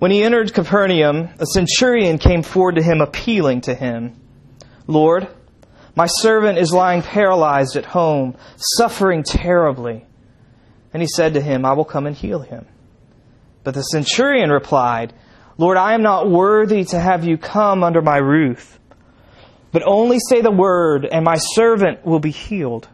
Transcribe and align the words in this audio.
When 0.00 0.10
he 0.10 0.22
entered 0.22 0.54
Capernaum, 0.54 1.28
a 1.38 1.44
centurion 1.44 2.16
came 2.16 2.42
forward 2.42 2.76
to 2.76 2.82
him, 2.82 3.02
appealing 3.02 3.60
to 3.62 3.74
him, 3.74 4.18
Lord, 4.86 5.28
my 5.94 6.06
servant 6.06 6.56
is 6.56 6.72
lying 6.72 7.02
paralyzed 7.02 7.76
at 7.76 7.84
home, 7.84 8.34
suffering 8.78 9.22
terribly. 9.22 10.06
And 10.94 11.02
he 11.02 11.06
said 11.06 11.34
to 11.34 11.42
him, 11.42 11.66
I 11.66 11.74
will 11.74 11.84
come 11.84 12.06
and 12.06 12.16
heal 12.16 12.40
him. 12.40 12.64
But 13.62 13.74
the 13.74 13.82
centurion 13.82 14.48
replied, 14.48 15.12
Lord, 15.58 15.76
I 15.76 15.92
am 15.92 16.02
not 16.02 16.30
worthy 16.30 16.84
to 16.84 16.98
have 16.98 17.24
you 17.24 17.36
come 17.36 17.84
under 17.84 18.00
my 18.00 18.16
roof, 18.16 18.80
but 19.70 19.82
only 19.84 20.18
say 20.30 20.40
the 20.40 20.50
word, 20.50 21.04
and 21.04 21.26
my 21.26 21.36
servant 21.36 22.06
will 22.06 22.20
be 22.20 22.30
healed. 22.30 22.88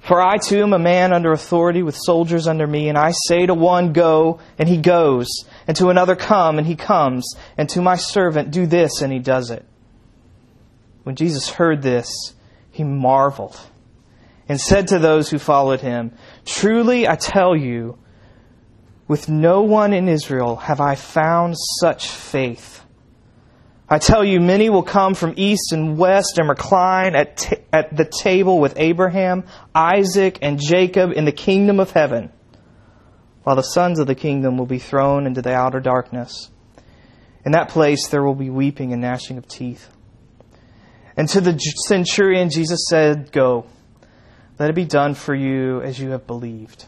For 0.00 0.22
I 0.22 0.38
too 0.38 0.62
am 0.62 0.72
a 0.72 0.78
man 0.78 1.12
under 1.12 1.32
authority 1.32 1.82
with 1.82 1.96
soldiers 1.96 2.46
under 2.46 2.66
me, 2.66 2.88
and 2.88 2.96
I 2.96 3.12
say 3.26 3.46
to 3.46 3.54
one, 3.54 3.92
Go, 3.92 4.40
and 4.58 4.68
he 4.68 4.78
goes, 4.78 5.26
and 5.68 5.76
to 5.76 5.90
another, 5.90 6.16
Come, 6.16 6.58
and 6.58 6.66
he 6.66 6.74
comes, 6.74 7.36
and 7.56 7.68
to 7.68 7.82
my 7.82 7.96
servant, 7.96 8.50
Do 8.50 8.66
this, 8.66 9.02
and 9.02 9.12
he 9.12 9.20
does 9.20 9.50
it. 9.50 9.64
When 11.04 11.14
Jesus 11.14 11.48
heard 11.50 11.82
this, 11.82 12.10
he 12.70 12.82
marveled 12.84 13.58
and 14.48 14.60
said 14.60 14.88
to 14.88 14.98
those 14.98 15.30
who 15.30 15.38
followed 15.38 15.80
him, 15.80 16.12
Truly 16.44 17.06
I 17.06 17.16
tell 17.16 17.54
you, 17.54 17.98
with 19.06 19.28
no 19.28 19.62
one 19.62 19.92
in 19.92 20.08
Israel 20.08 20.56
have 20.56 20.80
I 20.80 20.94
found 20.94 21.54
such 21.80 22.08
faith. 22.08 22.82
I 23.88 23.98
tell 23.98 24.22
you, 24.22 24.38
many 24.38 24.68
will 24.68 24.82
come 24.82 25.14
from 25.14 25.32
east 25.36 25.72
and 25.72 25.96
west 25.96 26.38
and 26.38 26.48
recline 26.48 27.16
at, 27.16 27.38
t- 27.38 27.56
at 27.72 27.96
the 27.96 28.04
table 28.04 28.60
with 28.60 28.74
Abraham, 28.76 29.44
Isaac, 29.74 30.38
and 30.42 30.60
Jacob 30.60 31.12
in 31.12 31.24
the 31.24 31.32
kingdom 31.32 31.80
of 31.80 31.90
heaven, 31.92 32.30
while 33.48 33.56
the 33.56 33.62
sons 33.62 33.98
of 33.98 34.06
the 34.06 34.14
kingdom 34.14 34.58
will 34.58 34.66
be 34.66 34.78
thrown 34.78 35.26
into 35.26 35.40
the 35.40 35.54
outer 35.54 35.80
darkness. 35.80 36.50
In 37.46 37.52
that 37.52 37.70
place 37.70 38.08
there 38.08 38.22
will 38.22 38.34
be 38.34 38.50
weeping 38.50 38.92
and 38.92 39.00
gnashing 39.00 39.38
of 39.38 39.48
teeth. 39.48 39.88
And 41.16 41.26
to 41.30 41.40
the 41.40 41.58
centurion, 41.86 42.50
Jesus 42.50 42.84
said, 42.90 43.32
Go, 43.32 43.64
let 44.58 44.68
it 44.68 44.74
be 44.74 44.84
done 44.84 45.14
for 45.14 45.34
you 45.34 45.80
as 45.80 45.98
you 45.98 46.10
have 46.10 46.26
believed. 46.26 46.84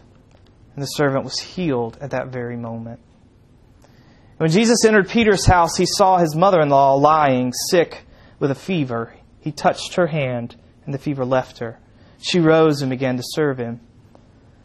And 0.75 0.83
the 0.83 0.87
servant 0.87 1.25
was 1.25 1.39
healed 1.39 1.97
at 1.99 2.11
that 2.11 2.27
very 2.27 2.59
moment. 2.59 3.01
When 4.37 4.51
Jesus 4.51 4.85
entered 4.85 5.09
Peter's 5.09 5.47
house, 5.47 5.79
he 5.79 5.87
saw 5.87 6.19
his 6.19 6.37
mother 6.37 6.61
in 6.61 6.69
law 6.69 6.93
lying 6.93 7.55
sick 7.71 8.05
with 8.39 8.51
a 8.51 8.55
fever. 8.55 9.15
He 9.39 9.51
touched 9.51 9.95
her 9.95 10.09
hand, 10.09 10.57
and 10.85 10.93
the 10.93 10.99
fever 10.99 11.25
left 11.25 11.61
her. 11.61 11.79
She 12.21 12.39
rose 12.39 12.83
and 12.83 12.91
began 12.91 13.17
to 13.17 13.23
serve 13.25 13.57
him. 13.57 13.81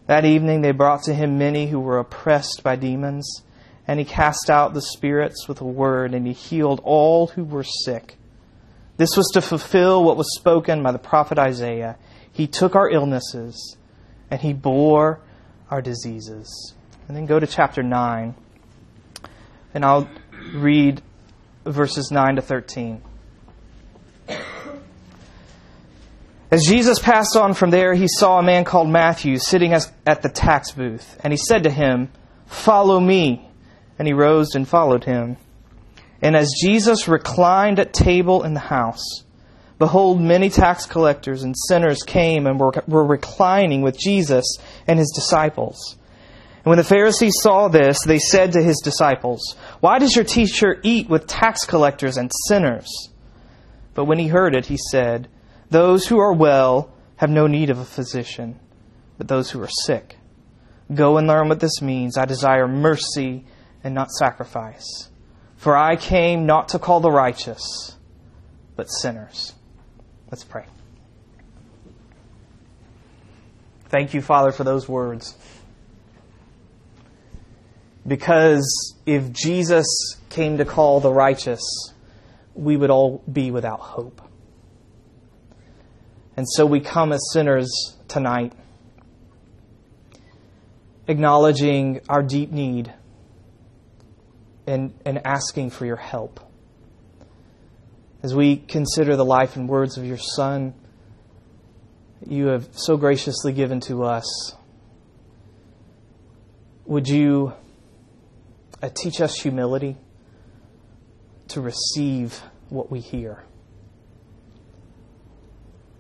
That 0.08 0.26
evening 0.26 0.62
they 0.62 0.72
brought 0.72 1.04
to 1.04 1.14
him 1.14 1.38
many 1.38 1.68
who 1.68 1.80
were 1.80 2.00
oppressed 2.00 2.62
by 2.64 2.76
demons, 2.76 3.44
and 3.88 4.00
he 4.00 4.06
cast 4.06 4.50
out 4.50 4.74
the 4.74 4.82
spirits 4.82 5.48
with 5.48 5.62
a 5.62 5.66
word, 5.66 6.14
and 6.14 6.28
he 6.28 6.34
healed 6.34 6.82
all 6.84 7.28
who 7.28 7.44
were 7.44 7.64
sick. 7.64 8.18
This 8.98 9.18
was 9.18 9.30
to 9.34 9.42
fulfill 9.42 10.04
what 10.04 10.18
was 10.18 10.36
spoken 10.36 10.84
by 10.84 10.92
the 10.92 11.00
prophet 11.00 11.38
Isaiah. 11.38 11.98
He 12.32 12.48
took 12.48 12.76
our 12.76 12.90
illnesses, 12.90 13.78
and 14.30 14.42
he 14.42 14.54
bore 14.54 15.20
our 15.70 15.82
diseases. 15.82 16.74
And 17.08 17.16
then 17.16 17.26
go 17.26 17.40
to 17.40 17.48
chapter 17.48 17.84
9 17.84 18.36
and 19.76 19.84
I'll 19.84 20.10
read 20.54 21.02
verses 21.66 22.10
9 22.10 22.38
to 22.38 22.42
13. 22.42 23.02
As 26.56 26.64
Jesus 26.64 27.00
passed 27.00 27.36
on 27.36 27.54
from 27.54 27.70
there, 27.70 27.94
he 27.94 28.08
saw 28.08 28.40
a 28.40 28.42
man 28.42 28.64
called 28.64 28.88
Matthew 28.88 29.40
sitting 29.40 29.74
at 29.74 30.22
the 30.22 30.30
tax 30.30 30.72
booth, 30.72 31.20
and 31.22 31.34
he 31.34 31.38
said 31.38 31.64
to 31.64 31.70
him, 31.70 32.08
Follow 32.46 32.98
me. 32.98 33.50
And 34.00 34.08
he 34.08 34.14
rose 34.14 34.56
and 34.56 34.66
followed 34.66 35.04
him. 35.04 35.36
And 36.22 36.34
as 36.34 36.54
Jesus 36.62 37.10
reclined 37.10 37.78
at 37.78 37.92
table 37.92 38.44
in 38.44 38.54
the 38.54 38.62
house, 38.62 39.26
behold, 39.80 40.22
many 40.22 40.50
tax 40.50 40.86
collectors 40.86 41.44
and 41.44 41.54
sinners 41.68 42.04
came 42.04 42.48
and 42.48 42.58
were, 42.58 42.72
were 42.88 43.06
reclining 43.06 43.82
with 43.82 44.00
Jesus 44.00 44.58
and 44.88 44.98
his 44.98 45.12
disciples. 45.14 45.98
And 46.64 46.68
when 46.68 46.78
the 46.78 46.86
Pharisees 46.86 47.34
saw 47.42 47.68
this, 47.68 48.02
they 48.06 48.20
said 48.20 48.54
to 48.54 48.64
his 48.64 48.80
disciples, 48.82 49.58
Why 49.82 50.00
does 50.00 50.16
your 50.16 50.24
teacher 50.24 50.80
eat 50.84 51.10
with 51.10 51.28
tax 51.28 51.66
collectors 51.66 52.16
and 52.16 52.32
sinners? 52.48 53.10
But 53.94 54.06
when 54.06 54.20
he 54.20 54.30
heard 54.30 54.56
it, 54.56 54.68
he 54.68 54.78
said, 54.90 55.28
Those 55.70 56.08
who 56.08 56.20
are 56.20 56.34
well 56.34 56.94
have 57.18 57.30
no 57.30 57.48
need 57.48 57.70
of 57.70 57.80
a 57.80 57.86
physician, 57.86 58.60
but 59.18 59.28
those 59.28 59.52
who 59.52 59.62
are 59.62 59.70
sick. 59.86 60.18
Go 60.94 61.18
and 61.18 61.28
learn 61.28 61.50
what 61.50 61.60
this 61.60 61.82
means. 61.82 62.18
I 62.18 62.26
desire 62.26 62.68
mercy 62.68 63.46
and 63.84 63.96
not 63.96 64.12
sacrifice. 64.12 65.10
For 65.56 65.76
I 65.76 65.96
came 65.96 66.46
not 66.46 66.70
to 66.70 66.80
call 66.80 67.00
the 67.00 67.12
righteous, 67.12 67.96
but 68.76 68.86
sinners. 68.86 69.54
Let's 70.30 70.44
pray. 70.44 70.66
Thank 73.90 74.14
you, 74.14 74.22
Father, 74.22 74.52
for 74.52 74.64
those 74.64 74.88
words. 74.88 75.36
Because 78.06 78.96
if 79.06 79.32
Jesus 79.32 79.88
came 80.30 80.58
to 80.58 80.66
call 80.66 81.00
the 81.00 81.12
righteous, 81.12 81.62
we 82.54 82.78
would 82.78 82.92
all 82.92 83.24
be 83.32 83.50
without 83.52 83.80
hope. 83.80 84.22
And 86.38 86.46
so 86.50 86.66
we 86.66 86.80
come 86.80 87.12
as 87.14 87.22
sinners 87.32 87.70
tonight, 88.08 88.54
acknowledging 91.08 92.02
our 92.10 92.22
deep 92.22 92.52
need 92.52 92.94
and, 94.68 94.94
and 95.06 95.26
asking 95.26 95.70
for 95.70 95.86
your 95.86 95.96
help. 95.96 96.40
As 98.22 98.34
we 98.34 98.58
consider 98.58 99.16
the 99.16 99.26
life 99.26 99.56
and 99.56 99.70
words 99.70 99.98
of 99.98 100.06
your 100.06 100.18
Son, 100.18 100.74
you 102.28 102.48
have 102.48 102.68
so 102.72 102.98
graciously 102.98 103.54
given 103.54 103.80
to 103.82 104.04
us, 104.04 104.56
would 106.86 107.08
you 107.08 107.54
uh, 108.82 108.90
teach 108.94 109.22
us 109.22 109.36
humility 109.40 109.98
to 111.48 111.62
receive 111.62 112.42
what 112.70 112.92
we 112.92 113.00
hear. 113.00 113.44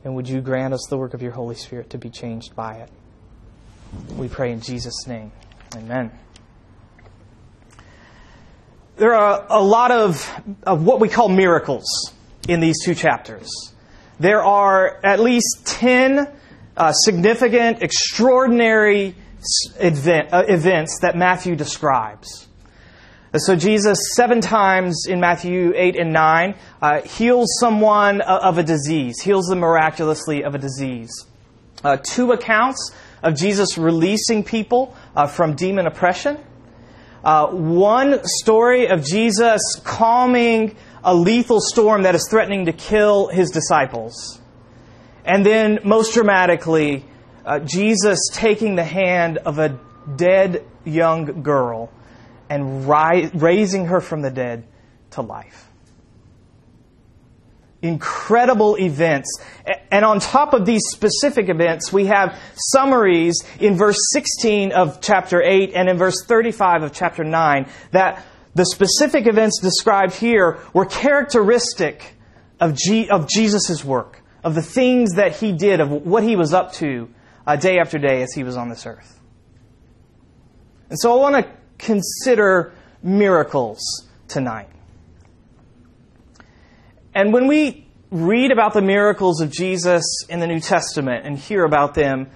And 0.05 0.15
would 0.15 0.29
you 0.29 0.39
grant 0.39 0.71
us 0.71 0.85
the 0.87 0.97
work 0.97 1.15
of 1.15 1.23
your 1.23 1.31
Holy 1.31 1.55
Spirit 1.55 1.89
to 1.89 1.97
be 1.97 2.11
changed 2.11 2.55
by 2.55 2.75
it? 2.75 2.89
We 4.15 4.27
pray 4.27 4.51
in 4.51 4.61
Jesus' 4.61 5.07
name. 5.07 5.31
Amen. 5.75 6.11
There 8.97 9.15
are 9.15 9.45
a 9.49 9.61
lot 9.61 9.89
of, 9.89 10.31
of 10.63 10.85
what 10.85 10.99
we 10.99 11.09
call 11.09 11.27
miracles 11.27 12.13
in 12.47 12.59
these 12.59 12.85
two 12.85 12.93
chapters. 12.93 13.49
There 14.19 14.43
are 14.43 15.03
at 15.03 15.19
least 15.19 15.63
10 15.65 16.31
uh, 16.77 16.91
significant, 16.91 17.81
extraordinary 17.81 19.15
event, 19.79 20.31
uh, 20.31 20.43
events 20.47 20.99
that 21.01 21.17
Matthew 21.17 21.55
describes. 21.55 22.47
So 23.37 23.55
Jesus, 23.57 23.97
seven 24.15 24.39
times 24.39 25.07
in 25.09 25.19
Matthew 25.19 25.73
8 25.75 25.97
and 25.97 26.13
9, 26.13 26.55
uh, 26.81 27.01
heals 27.01 27.47
someone 27.59 28.21
of 28.21 28.57
a 28.57 28.63
disease, 28.63 29.19
heals 29.19 29.47
them 29.47 29.59
miraculously 29.59 30.43
of 30.43 30.55
a 30.55 30.57
disease. 30.57 31.11
Uh, 31.83 31.97
two 31.97 32.31
accounts 32.31 32.91
of 33.21 33.35
Jesus 33.35 33.77
releasing 33.77 34.43
people 34.43 34.95
uh, 35.17 35.27
from 35.27 35.53
demon 35.53 35.85
oppression. 35.85 36.37
Uh, 37.25 37.47
one 37.47 38.21
story 38.23 38.87
of 38.87 39.03
Jesus 39.03 39.61
calming 39.83 40.77
a 41.03 41.13
lethal 41.13 41.59
storm 41.59 42.03
that 42.03 42.15
is 42.15 42.25
threatening 42.29 42.67
to 42.67 42.73
kill 42.73 43.27
his 43.27 43.51
disciples. 43.51 44.39
And 45.25 45.45
then, 45.45 45.79
most 45.83 46.13
dramatically, 46.13 47.03
uh, 47.45 47.59
Jesus 47.59 48.19
taking 48.31 48.75
the 48.75 48.85
hand 48.85 49.39
of 49.39 49.59
a 49.59 49.77
dead 50.15 50.63
young 50.85 51.41
girl 51.41 51.91
and 52.49 52.87
ri- 52.87 53.29
raising 53.33 53.85
her 53.85 54.01
from 54.01 54.21
the 54.21 54.31
dead 54.31 54.65
to 55.11 55.21
life. 55.21 55.69
Incredible 57.81 58.77
events. 58.79 59.39
And 59.91 60.03
on 60.03 60.19
top 60.19 60.53
of 60.53 60.65
these 60.65 60.81
specific 60.87 61.49
events, 61.49 61.93
we 61.93 62.07
have 62.07 62.39
summaries 62.55 63.43
in 63.59 63.75
verse 63.75 63.97
16 64.11 64.71
of 64.71 65.01
chapter 65.01 65.41
8 65.41 65.71
and 65.75 65.89
in 65.89 65.97
verse 65.97 66.23
35 66.25 66.83
of 66.83 66.93
chapter 66.93 67.23
9 67.23 67.67
that 67.91 68.25
the 68.55 68.65
specific 68.65 69.27
events 69.27 69.59
described 69.61 70.13
here 70.13 70.59
were 70.73 70.85
characteristic 70.85 72.15
of, 72.59 72.75
G- 72.75 73.09
of 73.09 73.27
Jesus' 73.27 73.83
work, 73.83 74.21
of 74.43 74.55
the 74.55 74.61
things 74.61 75.15
that 75.15 75.35
he 75.35 75.51
did, 75.51 75.81
of 75.81 75.91
what 75.91 76.23
he 76.23 76.35
was 76.35 76.53
up 76.53 76.73
to 76.73 77.09
uh, 77.45 77.55
day 77.55 77.77
after 77.79 77.99
day 77.99 78.23
as 78.23 78.33
he 78.33 78.43
was 78.43 78.57
on 78.57 78.69
this 78.69 78.85
earth. 78.85 79.19
And 80.89 80.99
so 80.99 81.11
I 81.11 81.31
want 81.31 81.45
to 81.45 81.51
consider 81.77 82.73
miracles 83.03 84.07
tonight. 84.27 84.69
And 87.13 87.31
when 87.31 87.47
we 87.47 87.87
read 88.11 88.51
about 88.51 88.73
the 88.73 88.81
miracles 88.81 89.41
of 89.41 89.51
Jesus 89.51 90.03
in 90.29 90.39
the 90.39 90.47
New 90.47 90.59
Testament 90.59 91.25
and 91.25 91.37
hear 91.37 91.63
about 91.63 91.93
them, 91.93 92.29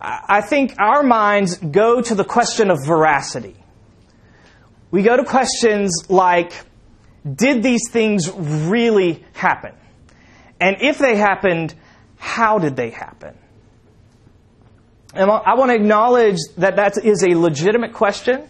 I 0.00 0.40
think 0.42 0.74
our 0.78 1.02
minds 1.02 1.56
go 1.56 2.00
to 2.00 2.14
the 2.14 2.24
question 2.24 2.70
of 2.70 2.78
veracity. 2.86 3.56
We 4.90 5.02
go 5.02 5.16
to 5.16 5.24
questions 5.24 6.06
like, 6.08 6.52
did 7.30 7.62
these 7.62 7.90
things 7.90 8.30
really 8.30 9.24
happen? 9.34 9.74
And 10.60 10.76
if 10.80 10.98
they 10.98 11.16
happened, 11.16 11.74
how 12.16 12.58
did 12.58 12.76
they 12.76 12.90
happen? 12.90 13.36
And 15.14 15.30
I 15.30 15.54
want 15.54 15.70
to 15.70 15.74
acknowledge 15.74 16.36
that 16.58 16.76
that 16.76 16.98
is 17.04 17.22
a 17.22 17.34
legitimate 17.34 17.92
question. 17.92 18.48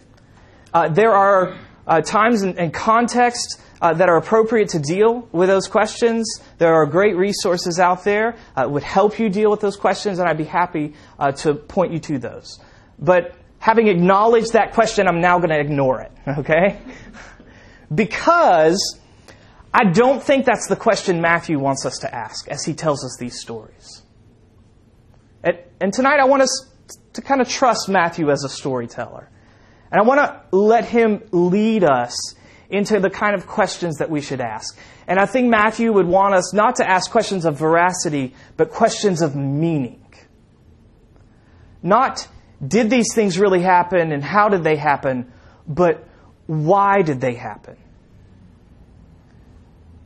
Uh, 0.73 0.89
there 0.89 1.13
are 1.13 1.57
uh, 1.87 2.01
times 2.01 2.43
and, 2.43 2.57
and 2.57 2.73
contexts 2.73 3.61
uh, 3.81 3.93
that 3.93 4.09
are 4.09 4.17
appropriate 4.17 4.69
to 4.69 4.79
deal 4.79 5.27
with 5.31 5.49
those 5.49 5.67
questions. 5.67 6.41
There 6.57 6.73
are 6.73 6.85
great 6.85 7.15
resources 7.15 7.79
out 7.79 8.03
there 8.03 8.35
uh, 8.55 8.63
that 8.63 8.71
would 8.71 8.83
help 8.83 9.19
you 9.19 9.29
deal 9.29 9.49
with 9.49 9.61
those 9.61 9.77
questions, 9.77 10.19
and 10.19 10.29
I'd 10.29 10.37
be 10.37 10.43
happy 10.43 10.93
uh, 11.17 11.31
to 11.43 11.55
point 11.55 11.93
you 11.93 11.99
to 11.99 12.19
those. 12.19 12.59
But 12.99 13.35
having 13.59 13.87
acknowledged 13.87 14.53
that 14.53 14.73
question, 14.73 15.07
I'm 15.07 15.21
now 15.21 15.37
going 15.37 15.49
to 15.49 15.59
ignore 15.59 16.01
it, 16.01 16.11
okay? 16.39 16.79
because 17.93 18.99
I 19.73 19.85
don't 19.85 20.21
think 20.21 20.45
that's 20.45 20.67
the 20.67 20.75
question 20.75 21.21
Matthew 21.21 21.59
wants 21.59 21.85
us 21.85 21.97
to 21.99 22.13
ask 22.13 22.47
as 22.49 22.63
he 22.63 22.73
tells 22.73 23.03
us 23.03 23.17
these 23.19 23.39
stories. 23.39 24.03
And, 25.43 25.57
and 25.79 25.93
tonight 25.93 26.19
I 26.19 26.25
want 26.25 26.43
us 26.43 26.67
to 27.13 27.21
kind 27.21 27.41
of 27.41 27.47
trust 27.47 27.87
Matthew 27.87 28.29
as 28.29 28.43
a 28.43 28.49
storyteller. 28.49 29.29
And 29.91 30.01
I 30.01 30.03
want 30.03 30.19
to 30.19 30.55
let 30.55 30.85
him 30.85 31.23
lead 31.31 31.83
us 31.83 32.35
into 32.69 32.99
the 32.99 33.09
kind 33.09 33.35
of 33.35 33.47
questions 33.47 33.97
that 33.97 34.09
we 34.09 34.21
should 34.21 34.41
ask. 34.41 34.77
And 35.07 35.19
I 35.19 35.25
think 35.25 35.49
Matthew 35.49 35.91
would 35.91 36.05
want 36.05 36.35
us 36.35 36.53
not 36.53 36.75
to 36.75 36.87
ask 36.87 37.09
questions 37.09 37.45
of 37.45 37.57
veracity, 37.57 38.35
but 38.57 38.69
questions 38.69 39.21
of 39.21 39.35
meaning. 39.35 40.05
Not, 41.81 42.27
did 42.65 42.89
these 42.89 43.13
things 43.15 43.39
really 43.39 43.61
happen 43.61 44.11
and 44.11 44.23
how 44.23 44.49
did 44.49 44.63
they 44.63 44.75
happen, 44.75 45.31
but 45.67 46.07
why 46.45 47.01
did 47.01 47.21
they 47.21 47.33
happen? 47.33 47.77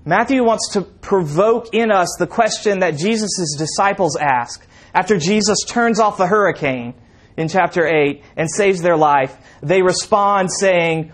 Matthew 0.06 0.44
wants 0.44 0.74
to 0.74 0.82
provoke 0.82 1.74
in 1.74 1.92
us 1.92 2.16
the 2.20 2.28
question 2.28 2.80
that 2.80 2.98
Jesus' 2.98 3.56
disciples 3.58 4.18
ask 4.18 4.66
after 4.94 5.18
Jesus 5.18 5.60
turns 5.68 6.00
off 6.00 6.18
the 6.18 6.28
hurricane 6.28 6.94
in 7.38 7.48
chapter 7.48 7.86
8 7.86 8.24
and 8.38 8.50
saves 8.50 8.82
their 8.82 8.98
life. 8.98 9.36
They 9.62 9.82
respond 9.82 10.50
saying, 10.52 11.12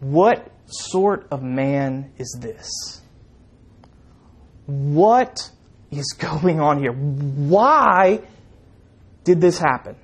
What 0.00 0.50
sort 0.66 1.26
of 1.30 1.42
man 1.42 2.12
is 2.18 2.36
this? 2.40 2.70
What 4.66 5.50
is 5.90 6.12
going 6.18 6.60
on 6.60 6.80
here? 6.80 6.92
Why 6.92 8.20
did 9.24 9.40
this 9.40 9.58
happen? 9.58 9.96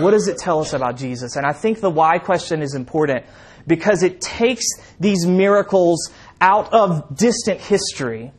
What 0.00 0.10
does 0.10 0.28
it 0.28 0.36
tell 0.38 0.60
us 0.60 0.74
about 0.74 0.96
Jesus? 0.96 1.36
And 1.36 1.46
I 1.46 1.52
think 1.52 1.80
the 1.80 1.90
why 1.90 2.18
question 2.18 2.60
is 2.60 2.74
important 2.74 3.24
because 3.66 4.02
it 4.02 4.20
takes 4.20 4.64
these 5.00 5.26
miracles 5.26 6.12
out 6.40 6.72
of 6.72 7.16
distant 7.16 7.60
history 7.60 8.32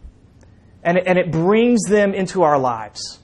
and 0.84 0.98
and 0.98 1.18
it 1.18 1.32
brings 1.32 1.84
them 1.84 2.14
into 2.14 2.44
our 2.44 2.58
lives. 2.58 3.20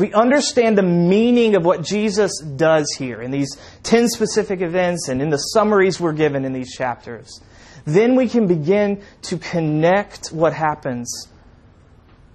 If 0.00 0.08
we 0.08 0.14
understand 0.14 0.78
the 0.78 0.82
meaning 0.82 1.56
of 1.56 1.62
what 1.62 1.82
Jesus 1.82 2.32
does 2.40 2.90
here 2.98 3.20
in 3.20 3.30
these 3.30 3.54
10 3.82 4.08
specific 4.08 4.62
events 4.62 5.08
and 5.08 5.20
in 5.20 5.28
the 5.28 5.36
summaries 5.36 6.00
we're 6.00 6.14
given 6.14 6.46
in 6.46 6.54
these 6.54 6.74
chapters, 6.74 7.42
then 7.84 8.16
we 8.16 8.26
can 8.26 8.46
begin 8.46 9.02
to 9.24 9.36
connect 9.36 10.28
what 10.28 10.54
happens 10.54 11.28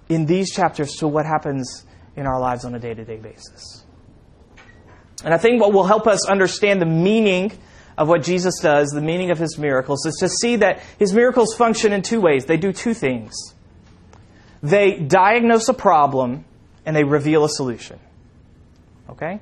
in 0.08 0.26
these 0.26 0.52
chapters 0.52 0.92
to 0.98 1.08
what 1.08 1.26
happens 1.26 1.84
in 2.14 2.24
our 2.24 2.38
lives 2.38 2.64
on 2.64 2.72
a 2.76 2.78
day 2.78 2.94
to 2.94 3.04
day 3.04 3.16
basis. 3.16 3.84
And 5.24 5.34
I 5.34 5.38
think 5.38 5.60
what 5.60 5.72
will 5.72 5.86
help 5.86 6.06
us 6.06 6.24
understand 6.28 6.80
the 6.80 6.86
meaning 6.86 7.50
of 7.98 8.06
what 8.06 8.22
Jesus 8.22 8.60
does, 8.62 8.90
the 8.90 9.00
meaning 9.00 9.32
of 9.32 9.38
his 9.38 9.58
miracles, 9.58 10.06
is 10.06 10.14
to 10.20 10.28
see 10.28 10.54
that 10.54 10.82
his 11.00 11.12
miracles 11.12 11.52
function 11.56 11.92
in 11.92 12.02
two 12.02 12.20
ways. 12.20 12.44
They 12.44 12.58
do 12.58 12.72
two 12.72 12.94
things 12.94 13.34
they 14.62 15.00
diagnose 15.00 15.68
a 15.68 15.74
problem 15.74 16.44
and 16.86 16.96
they 16.96 17.04
reveal 17.04 17.44
a 17.44 17.48
solution. 17.48 17.98
Okay? 19.10 19.40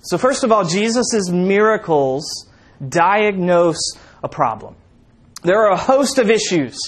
So, 0.00 0.18
first 0.18 0.44
of 0.44 0.52
all, 0.52 0.64
Jesus' 0.64 1.30
miracles 1.30 2.46
diagnose 2.86 3.80
a 4.22 4.28
problem. 4.28 4.76
There 5.42 5.58
are 5.64 5.72
a 5.72 5.76
host 5.76 6.18
of 6.18 6.30
issues 6.30 6.78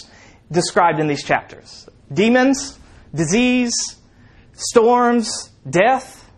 described 0.50 1.00
in 1.00 1.08
these 1.08 1.24
chapters 1.24 1.88
demons, 2.12 2.78
disease, 3.14 3.74
storms, 4.52 5.50
death, 5.68 6.30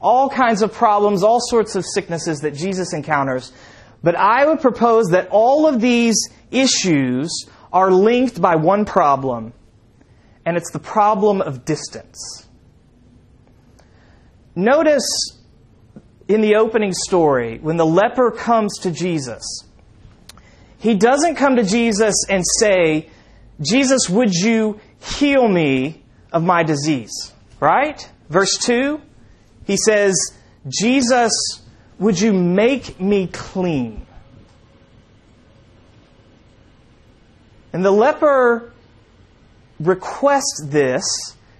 all 0.00 0.28
kinds 0.28 0.62
of 0.62 0.72
problems, 0.72 1.22
all 1.22 1.40
sorts 1.40 1.76
of 1.76 1.84
sicknesses 1.86 2.40
that 2.40 2.54
Jesus 2.54 2.92
encounters. 2.92 3.52
But 4.02 4.16
I 4.16 4.46
would 4.46 4.60
propose 4.60 5.10
that 5.10 5.28
all 5.30 5.66
of 5.66 5.80
these 5.80 6.16
issues 6.50 7.46
are 7.72 7.90
linked 7.90 8.40
by 8.40 8.56
one 8.56 8.84
problem, 8.84 9.52
and 10.44 10.56
it's 10.56 10.72
the 10.72 10.80
problem 10.80 11.40
of 11.40 11.64
distance. 11.64 12.41
Notice 14.54 15.38
in 16.28 16.40
the 16.40 16.56
opening 16.56 16.92
story, 16.92 17.58
when 17.58 17.76
the 17.76 17.86
leper 17.86 18.30
comes 18.30 18.78
to 18.80 18.90
Jesus, 18.90 19.42
he 20.78 20.94
doesn't 20.94 21.36
come 21.36 21.56
to 21.56 21.62
Jesus 21.62 22.14
and 22.28 22.42
say, 22.58 23.08
Jesus, 23.60 24.08
would 24.10 24.34
you 24.34 24.80
heal 25.00 25.48
me 25.48 26.02
of 26.32 26.42
my 26.42 26.62
disease? 26.62 27.32
Right? 27.60 28.08
Verse 28.28 28.56
2, 28.62 29.00
he 29.66 29.76
says, 29.76 30.14
Jesus, 30.68 31.32
would 31.98 32.20
you 32.20 32.32
make 32.32 33.00
me 33.00 33.28
clean? 33.28 34.06
And 37.72 37.84
the 37.84 37.90
leper 37.90 38.72
requests 39.80 40.62
this 40.64 41.04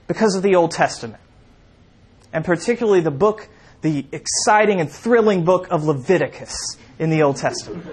because 0.08 0.34
of 0.34 0.42
the 0.42 0.56
Old 0.56 0.72
Testament 0.72 1.21
and 2.32 2.44
particularly 2.44 3.00
the 3.00 3.10
book, 3.10 3.48
the 3.82 4.06
exciting 4.12 4.80
and 4.80 4.90
thrilling 4.90 5.44
book 5.44 5.68
of 5.70 5.84
Leviticus 5.84 6.76
in 6.98 7.10
the 7.10 7.22
Old 7.22 7.36
Testament. 7.36 7.86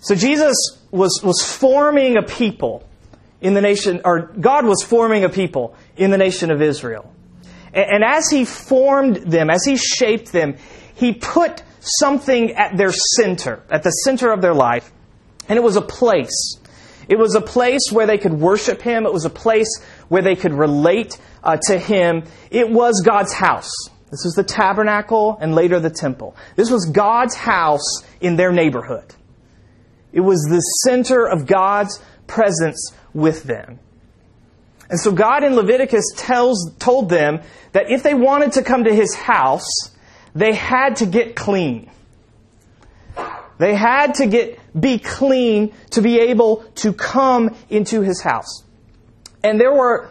So 0.00 0.14
Jesus 0.14 0.56
was, 0.90 1.20
was 1.22 1.42
forming 1.42 2.16
a 2.16 2.22
people 2.22 2.86
in 3.40 3.54
the 3.54 3.60
nation, 3.60 4.00
or 4.04 4.32
God 4.38 4.64
was 4.64 4.82
forming 4.82 5.24
a 5.24 5.28
people 5.28 5.74
in 5.96 6.10
the 6.10 6.18
nation 6.18 6.50
of 6.50 6.62
Israel. 6.62 7.12
And, 7.72 7.86
and 7.90 8.04
as 8.04 8.30
He 8.30 8.44
formed 8.44 9.16
them, 9.16 9.50
as 9.50 9.64
He 9.64 9.76
shaped 9.76 10.32
them, 10.32 10.56
He 10.94 11.12
put 11.12 11.62
something 11.80 12.52
at 12.52 12.76
their 12.76 12.92
center, 12.92 13.62
at 13.70 13.82
the 13.82 13.90
center 13.90 14.32
of 14.32 14.40
their 14.40 14.54
life, 14.54 14.90
and 15.48 15.58
it 15.58 15.62
was 15.62 15.76
a 15.76 15.82
place. 15.82 16.56
It 17.08 17.18
was 17.18 17.34
a 17.34 17.40
place 17.40 17.90
where 17.90 18.06
they 18.06 18.18
could 18.18 18.34
worship 18.34 18.82
Him. 18.82 19.04
It 19.04 19.12
was 19.12 19.24
a 19.24 19.30
place 19.30 19.68
where 20.08 20.22
they 20.22 20.36
could 20.36 20.52
relate 20.52 21.18
uh, 21.42 21.56
to 21.68 21.78
him, 21.78 22.24
it 22.50 22.70
was 22.70 23.02
God's 23.04 23.32
house. 23.32 23.70
This 24.10 24.24
was 24.24 24.34
the 24.34 24.44
tabernacle 24.44 25.38
and 25.40 25.54
later 25.54 25.78
the 25.78 25.90
temple. 25.90 26.36
This 26.56 26.70
was 26.70 26.86
God's 26.86 27.36
house 27.36 28.02
in 28.20 28.36
their 28.36 28.52
neighborhood. 28.52 29.14
It 30.12 30.20
was 30.20 30.40
the 30.50 30.60
center 30.88 31.26
of 31.28 31.46
God's 31.46 32.02
presence 32.26 32.92
with 33.14 33.44
them. 33.44 33.78
And 34.88 34.98
so 34.98 35.12
God 35.12 35.44
in 35.44 35.54
Leviticus 35.54 36.04
tells, 36.16 36.74
told 36.80 37.08
them 37.08 37.40
that 37.72 37.90
if 37.90 38.02
they 38.02 38.14
wanted 38.14 38.52
to 38.52 38.62
come 38.62 38.84
to 38.84 38.94
his 38.94 39.14
house, 39.14 39.68
they 40.34 40.52
had 40.52 40.96
to 40.96 41.06
get 41.06 41.36
clean. 41.36 41.88
They 43.58 43.74
had 43.74 44.14
to 44.14 44.26
get, 44.26 44.58
be 44.78 44.98
clean 44.98 45.72
to 45.90 46.02
be 46.02 46.18
able 46.18 46.64
to 46.76 46.92
come 46.92 47.54
into 47.68 48.00
his 48.00 48.20
house. 48.20 48.64
And 49.44 49.60
there 49.60 49.72
were 49.72 50.08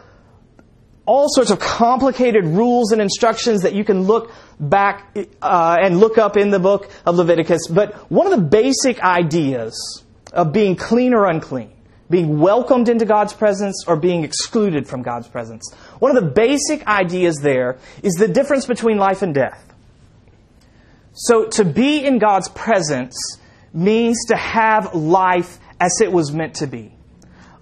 all 1.10 1.28
sorts 1.28 1.50
of 1.50 1.60
complicated 1.60 2.46
rules 2.46 2.92
and 2.92 3.02
instructions 3.02 3.64
that 3.64 3.74
you 3.74 3.84
can 3.84 4.04
look 4.04 4.32
back 4.60 5.18
uh, 5.42 5.76
and 5.82 6.00
look 6.00 6.20
up 6.20 6.38
in 6.38 6.52
the 6.52 6.60
book 6.60 6.88
of 7.04 7.16
Leviticus. 7.16 7.68
But 7.68 7.96
one 8.12 8.32
of 8.32 8.40
the 8.40 8.46
basic 8.46 9.02
ideas 9.02 10.04
of 10.32 10.54
being 10.54 10.76
clean 10.76 11.16
or 11.16 11.26
unclean, 11.26 11.72
being 12.12 12.38
welcomed 12.38 12.90
into 12.90 13.06
God's 13.06 13.34
presence 13.34 13.86
or 13.88 13.96
being 13.96 14.24
excluded 14.24 14.88
from 14.88 15.02
God's 15.02 15.28
presence, 15.28 15.74
one 15.98 16.16
of 16.16 16.24
the 16.24 16.30
basic 16.30 16.86
ideas 16.86 17.38
there 17.42 17.80
is 18.04 18.14
the 18.14 18.28
difference 18.28 18.68
between 18.68 19.00
life 19.00 19.24
and 19.24 19.34
death. 19.34 19.74
So 21.14 21.48
to 21.48 21.66
be 21.66 22.06
in 22.06 22.20
God's 22.20 22.50
presence 22.50 23.18
means 23.74 24.26
to 24.28 24.36
have 24.36 24.94
life 24.94 25.58
as 25.80 26.02
it 26.02 26.12
was 26.12 26.32
meant 26.32 26.58
to 26.58 26.68
be. 26.68 26.94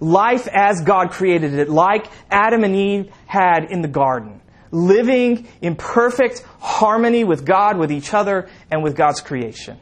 Life 0.00 0.46
as 0.48 0.82
God 0.82 1.10
created 1.10 1.54
it, 1.54 1.68
like 1.68 2.06
Adam 2.30 2.64
and 2.64 2.74
Eve 2.74 3.12
had 3.26 3.70
in 3.70 3.82
the 3.82 3.88
garden. 3.88 4.40
Living 4.70 5.48
in 5.62 5.76
perfect 5.76 6.44
harmony 6.60 7.24
with 7.24 7.44
God, 7.44 7.78
with 7.78 7.90
each 7.90 8.14
other, 8.14 8.48
and 8.70 8.82
with 8.82 8.96
God's 8.96 9.20
creation. 9.20 9.78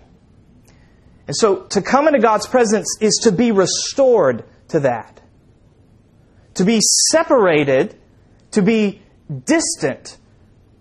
And 1.26 1.36
so 1.36 1.64
to 1.64 1.82
come 1.82 2.06
into 2.06 2.20
God's 2.20 2.46
presence 2.46 2.86
is 3.00 3.20
to 3.24 3.32
be 3.32 3.50
restored 3.50 4.44
to 4.68 4.80
that. 4.80 5.20
To 6.54 6.64
be 6.64 6.80
separated, 7.10 7.98
to 8.52 8.62
be 8.62 9.02
distant 9.44 10.16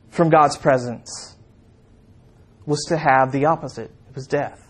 from 0.10 0.30
God's 0.30 0.56
presence 0.56 1.36
was 2.65 2.86
to 2.89 2.98
have 2.98 3.32
the 3.32 3.46
opposite. 3.46 3.92
It 4.10 4.15
was 4.15 4.27
death. 4.27 4.62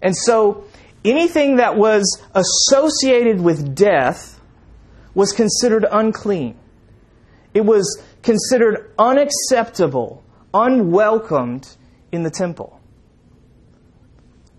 And 0.00 0.16
so 0.16 0.64
anything 1.04 1.56
that 1.56 1.76
was 1.76 2.22
associated 2.34 3.40
with 3.40 3.74
death 3.74 4.40
was 5.14 5.32
considered 5.32 5.86
unclean. 5.90 6.58
It 7.54 7.64
was 7.64 8.02
considered 8.22 8.92
unacceptable, 8.98 10.24
unwelcomed 10.54 11.76
in 12.10 12.22
the 12.22 12.30
temple. 12.30 12.80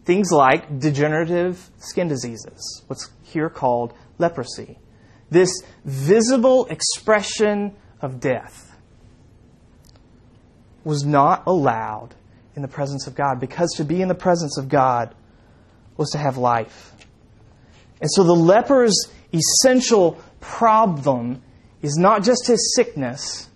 Things 0.05 0.31
like 0.31 0.79
degenerative 0.79 1.69
skin 1.77 2.07
diseases, 2.07 2.83
what's 2.87 3.09
here 3.23 3.49
called 3.49 3.93
leprosy. 4.17 4.77
This 5.31 5.51
visible 5.85 6.65
expression 6.65 7.75
of 8.01 8.19
death 8.19 8.77
was 10.83 11.05
not 11.05 11.43
allowed 11.47 12.15
in 12.55 12.61
the 12.61 12.67
presence 12.67 13.07
of 13.07 13.15
God 13.15 13.39
because 13.39 13.71
to 13.77 13.85
be 13.85 14.01
in 14.01 14.09
the 14.09 14.15
presence 14.15 14.57
of 14.57 14.67
God 14.69 15.15
was 15.97 16.09
to 16.11 16.17
have 16.17 16.37
life. 16.37 16.93
And 18.01 18.09
so 18.11 18.23
the 18.23 18.33
leper's 18.33 19.09
essential 19.33 20.21
problem 20.39 21.41
is 21.81 21.95
not 21.97 22.23
just 22.23 22.47
his 22.47 22.73
sickness, 22.75 23.49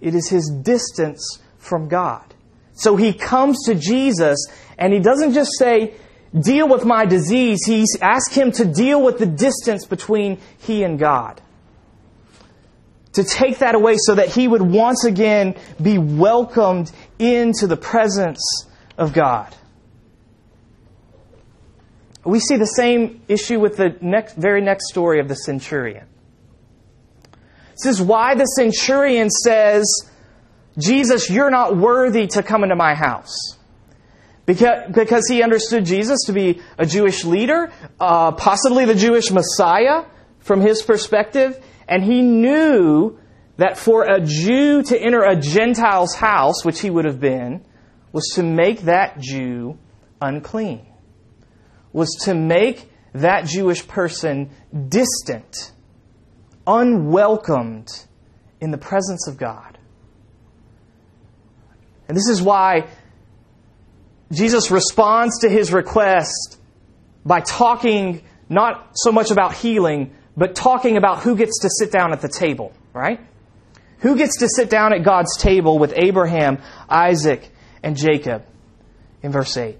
it 0.00 0.14
is 0.14 0.28
his 0.28 0.50
distance 0.62 1.40
from 1.58 1.88
God. 1.88 2.34
So 2.74 2.96
he 2.96 3.12
comes 3.12 3.64
to 3.66 3.74
Jesus 3.74 4.46
and 4.78 4.92
he 4.92 5.00
doesn't 5.00 5.32
just 5.32 5.52
say, 5.58 5.94
deal 6.38 6.68
with 6.68 6.84
my 6.84 7.06
disease. 7.06 7.60
He 7.66 7.84
asks 8.02 8.34
him 8.34 8.52
to 8.52 8.64
deal 8.64 9.02
with 9.02 9.18
the 9.18 9.26
distance 9.26 9.86
between 9.86 10.38
he 10.58 10.84
and 10.84 10.98
God. 10.98 11.40
To 13.14 13.24
take 13.24 13.58
that 13.58 13.74
away 13.74 13.96
so 13.98 14.14
that 14.16 14.28
he 14.28 14.46
would 14.46 14.60
once 14.60 15.04
again 15.04 15.56
be 15.82 15.96
welcomed 15.96 16.92
into 17.18 17.66
the 17.66 17.76
presence 17.76 18.66
of 18.98 19.14
God. 19.14 19.54
We 22.26 22.40
see 22.40 22.56
the 22.56 22.66
same 22.66 23.22
issue 23.28 23.60
with 23.60 23.76
the 23.76 23.96
next, 24.00 24.34
very 24.34 24.60
next 24.60 24.88
story 24.88 25.20
of 25.20 25.28
the 25.28 25.36
centurion. 25.36 26.06
This 27.70 27.86
is 27.86 28.02
why 28.02 28.34
the 28.34 28.44
centurion 28.44 29.30
says, 29.30 29.84
Jesus, 30.76 31.30
you're 31.30 31.50
not 31.50 31.76
worthy 31.76 32.26
to 32.28 32.42
come 32.42 32.64
into 32.64 32.74
my 32.74 32.94
house. 32.94 33.36
Because, 34.44 34.90
because 34.92 35.28
he 35.28 35.42
understood 35.42 35.84
Jesus 35.84 36.24
to 36.26 36.32
be 36.32 36.60
a 36.78 36.84
Jewish 36.84 37.24
leader, 37.24 37.70
uh, 38.00 38.32
possibly 38.32 38.84
the 38.86 38.94
Jewish 38.94 39.30
Messiah 39.30 40.04
from 40.40 40.60
his 40.60 40.82
perspective, 40.82 41.64
and 41.86 42.02
he 42.02 42.22
knew 42.22 43.18
that 43.56 43.78
for 43.78 44.02
a 44.02 44.20
Jew 44.20 44.82
to 44.82 45.00
enter 45.00 45.22
a 45.22 45.36
Gentile's 45.36 46.14
house, 46.14 46.64
which 46.64 46.80
he 46.80 46.90
would 46.90 47.04
have 47.04 47.20
been, 47.20 47.64
was 48.10 48.32
to 48.34 48.42
make 48.42 48.82
that 48.82 49.20
Jew 49.20 49.78
unclean 50.20 50.86
was 51.96 52.10
to 52.24 52.34
make 52.34 52.92
that 53.14 53.46
Jewish 53.46 53.88
person 53.88 54.50
distant, 54.90 55.72
unwelcomed 56.66 57.88
in 58.60 58.70
the 58.70 58.76
presence 58.76 59.26
of 59.26 59.38
God. 59.38 59.78
And 62.06 62.14
this 62.14 62.28
is 62.28 62.42
why 62.42 62.88
Jesus 64.30 64.70
responds 64.70 65.38
to 65.40 65.48
his 65.48 65.72
request 65.72 66.58
by 67.24 67.40
talking 67.40 68.22
not 68.50 68.90
so 68.96 69.10
much 69.10 69.30
about 69.30 69.54
healing, 69.54 70.14
but 70.36 70.54
talking 70.54 70.98
about 70.98 71.22
who 71.22 71.34
gets 71.34 71.60
to 71.62 71.70
sit 71.78 71.90
down 71.90 72.12
at 72.12 72.20
the 72.20 72.28
table, 72.28 72.74
right? 72.92 73.20
Who 74.00 74.16
gets 74.16 74.40
to 74.40 74.48
sit 74.50 74.68
down 74.68 74.92
at 74.92 75.02
God's 75.02 75.34
table 75.38 75.78
with 75.78 75.94
Abraham, 75.96 76.58
Isaac, 76.90 77.50
and 77.82 77.96
Jacob 77.96 78.44
in 79.22 79.32
verse 79.32 79.56
8. 79.56 79.78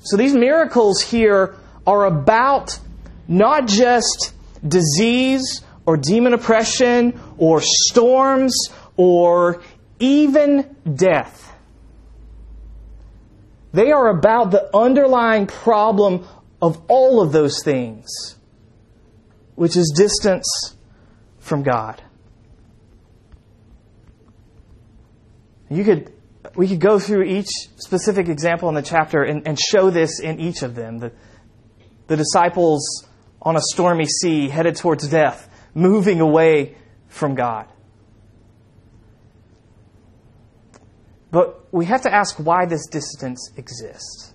So 0.00 0.16
these 0.16 0.34
miracles 0.34 1.00
here 1.02 1.56
are 1.86 2.06
about 2.06 2.78
not 3.26 3.66
just 3.66 4.32
disease 4.66 5.62
or 5.86 5.96
demon 5.96 6.34
oppression 6.34 7.18
or 7.38 7.60
storms 7.62 8.54
or 8.96 9.62
even 9.98 10.76
death. 10.94 11.54
They 13.72 13.90
are 13.90 14.08
about 14.08 14.50
the 14.50 14.74
underlying 14.76 15.46
problem 15.46 16.26
of 16.60 16.82
all 16.88 17.20
of 17.20 17.32
those 17.32 17.62
things, 17.62 18.36
which 19.54 19.76
is 19.76 19.92
distance 19.94 20.76
from 21.38 21.62
God. 21.62 22.02
You 25.70 25.84
could 25.84 26.12
we 26.58 26.66
could 26.66 26.80
go 26.80 26.98
through 26.98 27.22
each 27.22 27.46
specific 27.76 28.28
example 28.28 28.68
in 28.68 28.74
the 28.74 28.82
chapter 28.82 29.22
and, 29.22 29.46
and 29.46 29.56
show 29.56 29.90
this 29.90 30.18
in 30.18 30.40
each 30.40 30.64
of 30.64 30.74
them. 30.74 30.98
The, 30.98 31.12
the 32.08 32.16
disciples 32.16 33.06
on 33.40 33.54
a 33.54 33.60
stormy 33.60 34.06
sea 34.06 34.48
headed 34.48 34.74
towards 34.74 35.06
death, 35.06 35.48
moving 35.72 36.20
away 36.20 36.76
from 37.06 37.36
God. 37.36 37.68
But 41.30 41.72
we 41.72 41.84
have 41.84 42.02
to 42.02 42.12
ask 42.12 42.36
why 42.40 42.66
this 42.66 42.88
distance 42.88 43.52
exists. 43.56 44.34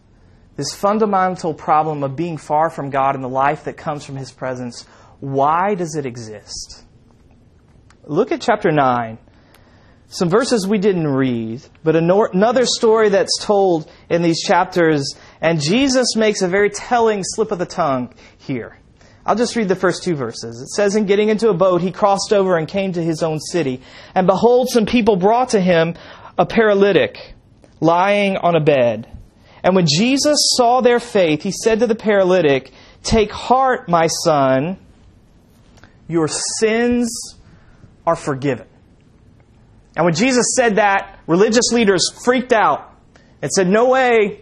This 0.56 0.74
fundamental 0.74 1.54
problem 1.54 2.06
of 2.06 2.16
being 2.16 2.38
far 2.38 2.70
from 2.70 2.90
God 2.90 3.16
and 3.16 3.24
the 3.24 3.28
life 3.28 3.66
that 3.66 3.76
comes 3.76 4.06
from 4.06 4.16
His 4.16 4.32
presence, 4.32 4.86
why 5.20 5.76
does 5.76 5.98
it 5.98 6.06
exist? 6.06 6.86
Look 8.06 8.32
at 8.32 8.40
chapter 8.40 8.72
9 8.72 9.18
some 10.14 10.30
verses 10.30 10.68
we 10.68 10.78
didn't 10.78 11.08
read, 11.08 11.64
but 11.84 11.96
another 11.96 12.68
story 12.68 13.10
that's 13.10 13.36
told 13.40 13.92
in 14.12 14.22
these 14.22 14.44
chapters, 14.44 15.16
and 15.42 15.60
Jesus 15.60 16.16
makes 16.16 16.44
a 16.44 16.48
very 16.48 16.70
telling 16.70 17.24
slip 17.24 17.52
of 17.52 17.58
the 17.58 17.66
tongue 17.66 18.14
here. 18.38 18.78
I'll 19.26 19.36
just 19.36 19.56
read 19.56 19.70
the 19.70 19.76
first 19.76 20.04
two 20.04 20.16
verses. 20.16 20.62
It 20.62 20.68
says, 20.68 20.96
In 20.96 21.08
getting 21.08 21.30
into 21.30 21.50
a 21.50 21.54
boat, 21.56 21.82
he 21.82 21.92
crossed 21.92 22.32
over 22.32 22.58
and 22.58 22.68
came 22.68 22.92
to 22.94 23.02
his 23.02 23.24
own 23.24 23.40
city. 23.40 23.82
And 24.14 24.28
behold, 24.28 24.70
some 24.70 24.86
people 24.86 25.16
brought 25.16 25.50
to 25.50 25.60
him 25.60 25.96
a 26.38 26.46
paralytic 26.46 27.34
lying 27.80 28.38
on 28.38 28.56
a 28.56 28.62
bed. 28.62 29.10
And 29.64 29.76
when 29.76 29.88
Jesus 29.88 30.38
saw 30.58 30.82
their 30.82 31.00
faith, 31.00 31.42
he 31.42 31.52
said 31.52 31.80
to 31.80 31.88
the 31.88 31.96
paralytic, 31.96 32.72
Take 33.02 33.32
heart, 33.32 33.90
my 33.90 34.06
son, 34.08 34.78
your 36.08 36.28
sins 36.28 37.10
are 38.06 38.16
forgiven. 38.16 38.68
And 39.96 40.06
when 40.06 40.14
Jesus 40.14 40.56
said 40.56 40.78
that, 40.78 41.20
religious 41.28 41.72
leaders 41.72 42.02
freaked 42.24 42.52
out 42.52 42.94
and 43.42 43.52
said, 43.52 43.68
No 43.68 43.90
way. 43.90 44.42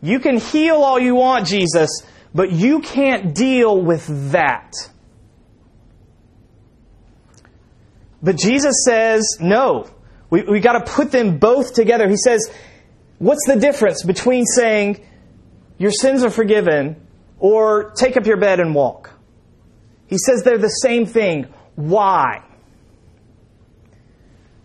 You 0.00 0.20
can 0.20 0.38
heal 0.38 0.76
all 0.76 0.98
you 0.98 1.14
want, 1.14 1.46
Jesus, 1.46 1.90
but 2.34 2.52
you 2.52 2.80
can't 2.80 3.34
deal 3.34 3.80
with 3.80 4.32
that. 4.32 4.74
But 8.22 8.36
Jesus 8.36 8.84
says, 8.86 9.36
No. 9.40 9.90
We, 10.30 10.42
we 10.42 10.60
got 10.60 10.84
to 10.84 10.92
put 10.92 11.10
them 11.10 11.38
both 11.38 11.74
together. 11.74 12.08
He 12.08 12.16
says, 12.16 12.50
What's 13.18 13.46
the 13.46 13.56
difference 13.56 14.04
between 14.04 14.44
saying, 14.46 15.04
Your 15.78 15.90
sins 15.90 16.24
are 16.24 16.30
forgiven, 16.30 17.06
or 17.38 17.92
take 17.96 18.16
up 18.16 18.26
your 18.26 18.36
bed 18.36 18.60
and 18.60 18.74
walk? 18.74 19.10
He 20.06 20.18
says 20.18 20.42
they're 20.44 20.58
the 20.58 20.68
same 20.68 21.06
thing. 21.06 21.46
Why? 21.74 22.43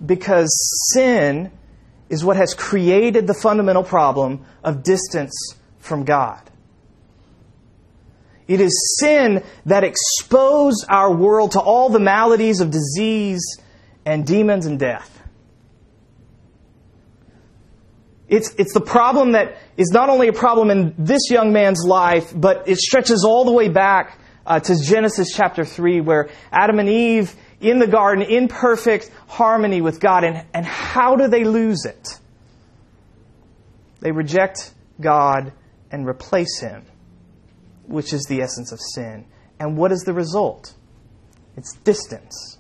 Because 0.06 0.50
sin 0.94 1.52
is 2.10 2.24
what 2.24 2.38
has 2.38 2.54
created 2.54 3.28
the 3.28 3.34
fundamental 3.34 3.84
problem 3.84 4.46
of 4.64 4.84
distance 4.84 5.56
from 5.80 6.04
God. 6.04 6.42
It 8.48 8.62
is 8.62 8.98
sin 9.00 9.44
that 9.68 9.84
exposed 9.84 10.86
our 10.90 11.14
world 11.14 11.52
to 11.52 11.60
all 11.60 11.90
the 11.90 12.00
maladies 12.00 12.62
of 12.62 12.72
disease 12.72 13.58
and 14.06 14.26
demons 14.26 14.66
and 14.66 14.80
death. 14.80 15.16
It's, 18.28 18.54
it's 18.56 18.74
the 18.74 18.82
problem 18.82 19.34
that 19.34 19.58
is 19.78 19.90
not 19.92 20.10
only 20.10 20.28
a 20.28 20.34
problem 20.34 20.70
in 20.72 20.96
this 20.98 21.30
young 21.30 21.52
man's 21.52 21.84
life, 21.86 22.32
but 22.36 22.68
it 22.68 22.78
stretches 22.78 23.24
all 23.24 23.46
the 23.46 23.52
way 23.52 23.70
back 23.70 24.20
uh, 24.46 24.60
to 24.60 24.76
Genesis 24.82 25.30
chapter 25.36 25.64
3, 25.64 26.02
where 26.02 26.30
Adam 26.52 26.80
and 26.80 26.90
Eve 26.90 27.36
in 27.62 27.80
the 27.80 27.88
garden 27.88 28.24
in 28.24 28.48
perfect 28.48 29.12
harmony 29.28 29.82
with 29.82 30.00
God. 30.00 30.24
And, 30.24 30.46
and 30.54 30.66
how 30.66 31.16
do 31.16 31.28
they 31.28 31.44
lose 31.44 31.86
it? 31.86 32.20
They 34.00 34.12
reject 34.12 34.74
God 35.00 35.52
and 35.92 36.08
replace 36.08 36.60
Him, 36.60 36.86
which 37.86 38.14
is 38.14 38.24
the 38.30 38.42
essence 38.42 38.72
of 38.72 38.80
sin. 38.80 39.26
And 39.60 39.78
what 39.78 39.92
is 39.92 40.02
the 40.02 40.14
result? 40.14 40.74
It's 41.58 41.74
distance. 41.84 42.58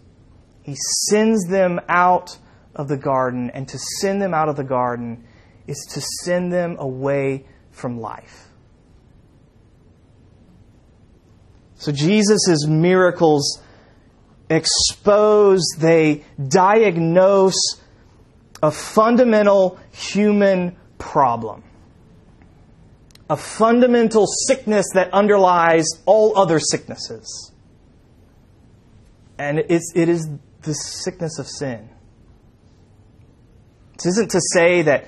He 0.64 0.76
sends 1.10 1.48
them 1.48 1.80
out 1.88 2.38
of 2.76 2.88
the 2.88 2.98
garden, 2.98 3.50
and 3.54 3.68
to 3.68 3.80
send 4.02 4.22
them 4.22 4.34
out 4.34 4.50
of 4.50 4.56
the 4.56 4.64
garden 4.64 5.26
is 5.68 5.78
to 5.94 6.02
send 6.24 6.52
them 6.52 6.76
away 6.80 7.46
from 7.72 8.00
life. 8.00 8.48
So 11.76 11.92
Jesus' 11.92 12.68
miracles 12.68 13.62
expose, 14.50 15.62
they 15.78 16.24
diagnose 16.48 17.82
a 18.62 18.72
fundamental 18.72 19.80
human 19.92 20.76
problem. 20.98 21.64
A 23.30 23.38
fundamental 23.38 24.26
sickness 24.48 24.86
that 24.96 25.14
underlies 25.14 25.86
all 26.06 26.38
other 26.38 26.60
sicknesses. 26.60 27.52
And 29.38 29.60
it's, 29.70 29.94
it 29.96 30.10
is 30.10 30.28
the 30.64 30.74
sickness 30.74 31.38
of 31.40 31.48
sin. 31.48 31.90
This 33.94 34.08
isn't 34.08 34.32
to 34.32 34.42
say 34.54 34.82
that 34.84 35.06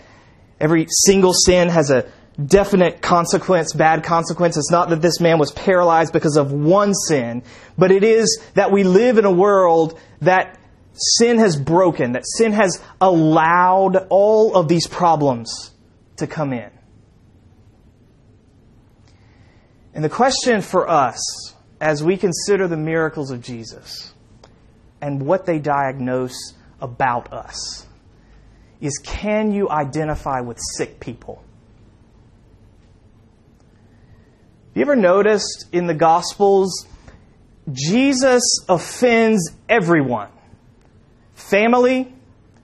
every 0.59 0.85
single 1.05 1.33
sin 1.33 1.69
has 1.69 1.89
a 1.89 2.11
definite 2.47 3.01
consequence, 3.01 3.73
bad 3.73 4.03
consequence. 4.03 4.57
It's 4.57 4.71
not 4.71 4.89
that 4.89 5.01
this 5.01 5.19
man 5.19 5.39
was 5.39 5.51
paralyzed 5.51 6.13
because 6.13 6.37
of 6.37 6.51
one 6.51 6.93
sin, 6.93 7.43
but 7.77 7.91
it 7.91 8.03
is 8.03 8.41
that 8.53 8.71
we 8.71 8.83
live 8.83 9.17
in 9.17 9.25
a 9.25 9.31
world 9.31 9.99
that 10.21 10.59
sin 10.93 11.37
has 11.39 11.57
broken, 11.57 12.13
that 12.13 12.23
sin 12.25 12.51
has 12.51 12.81
allowed 12.99 14.07
all 14.09 14.55
of 14.55 14.67
these 14.67 14.87
problems 14.87 15.71
to 16.17 16.27
come 16.27 16.53
in. 16.53 16.69
And 19.93 20.03
the 20.03 20.09
question 20.09 20.61
for 20.61 20.89
us, 20.89 21.53
as 21.79 22.03
we 22.03 22.15
consider 22.15 22.67
the 22.67 22.77
miracles 22.77 23.31
of 23.31 23.41
Jesus 23.41 24.13
and 25.01 25.25
what 25.25 25.45
they 25.45 25.59
diagnose 25.59 26.53
about 26.79 27.33
us, 27.33 27.87
is 28.79 28.97
can 29.03 29.51
you 29.51 29.69
identify 29.69 30.41
with 30.41 30.59
sick 30.77 30.99
people? 30.99 31.43
Have 34.60 34.60
you 34.73 34.81
ever 34.81 34.95
noticed 34.95 35.67
in 35.71 35.87
the 35.87 35.93
Gospels, 35.93 36.87
Jesus 37.71 38.43
offends 38.67 39.51
everyone 39.69 40.29
family, 41.33 42.13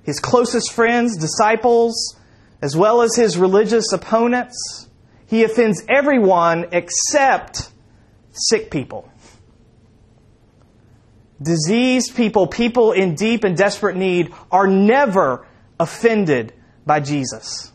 his 0.04 0.20
closest 0.20 0.72
friends, 0.72 1.18
disciples, 1.18 2.16
as 2.62 2.76
well 2.76 3.02
as 3.02 3.16
his 3.16 3.38
religious 3.38 3.92
opponents. 3.92 4.88
He 5.28 5.44
offends 5.44 5.84
everyone 5.90 6.68
except 6.72 7.70
sick 8.32 8.72
people. 8.72 9.12
Diseased 11.42 12.16
people, 12.16 12.48
people 12.48 12.94
in 12.94 13.16
deep 13.16 13.44
and 13.44 13.58
desperate 13.58 13.98
need, 13.98 14.34
are 14.50 14.68
never 14.68 15.46
offended 15.80 16.54
by 16.86 17.02
Jesus. 17.02 17.72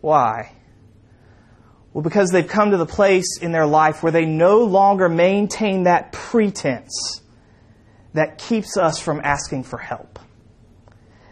Why? 0.00 0.52
Well, 1.92 2.02
because 2.02 2.30
they've 2.30 2.46
come 2.46 2.70
to 2.70 2.76
the 2.76 2.86
place 2.86 3.38
in 3.40 3.52
their 3.52 3.66
life 3.66 4.02
where 4.02 4.12
they 4.12 4.24
no 4.24 4.60
longer 4.60 5.08
maintain 5.08 5.84
that 5.84 6.12
pretense 6.12 7.20
that 8.12 8.38
keeps 8.38 8.76
us 8.76 8.98
from 9.00 9.20
asking 9.24 9.64
for 9.64 9.78
help, 9.78 10.18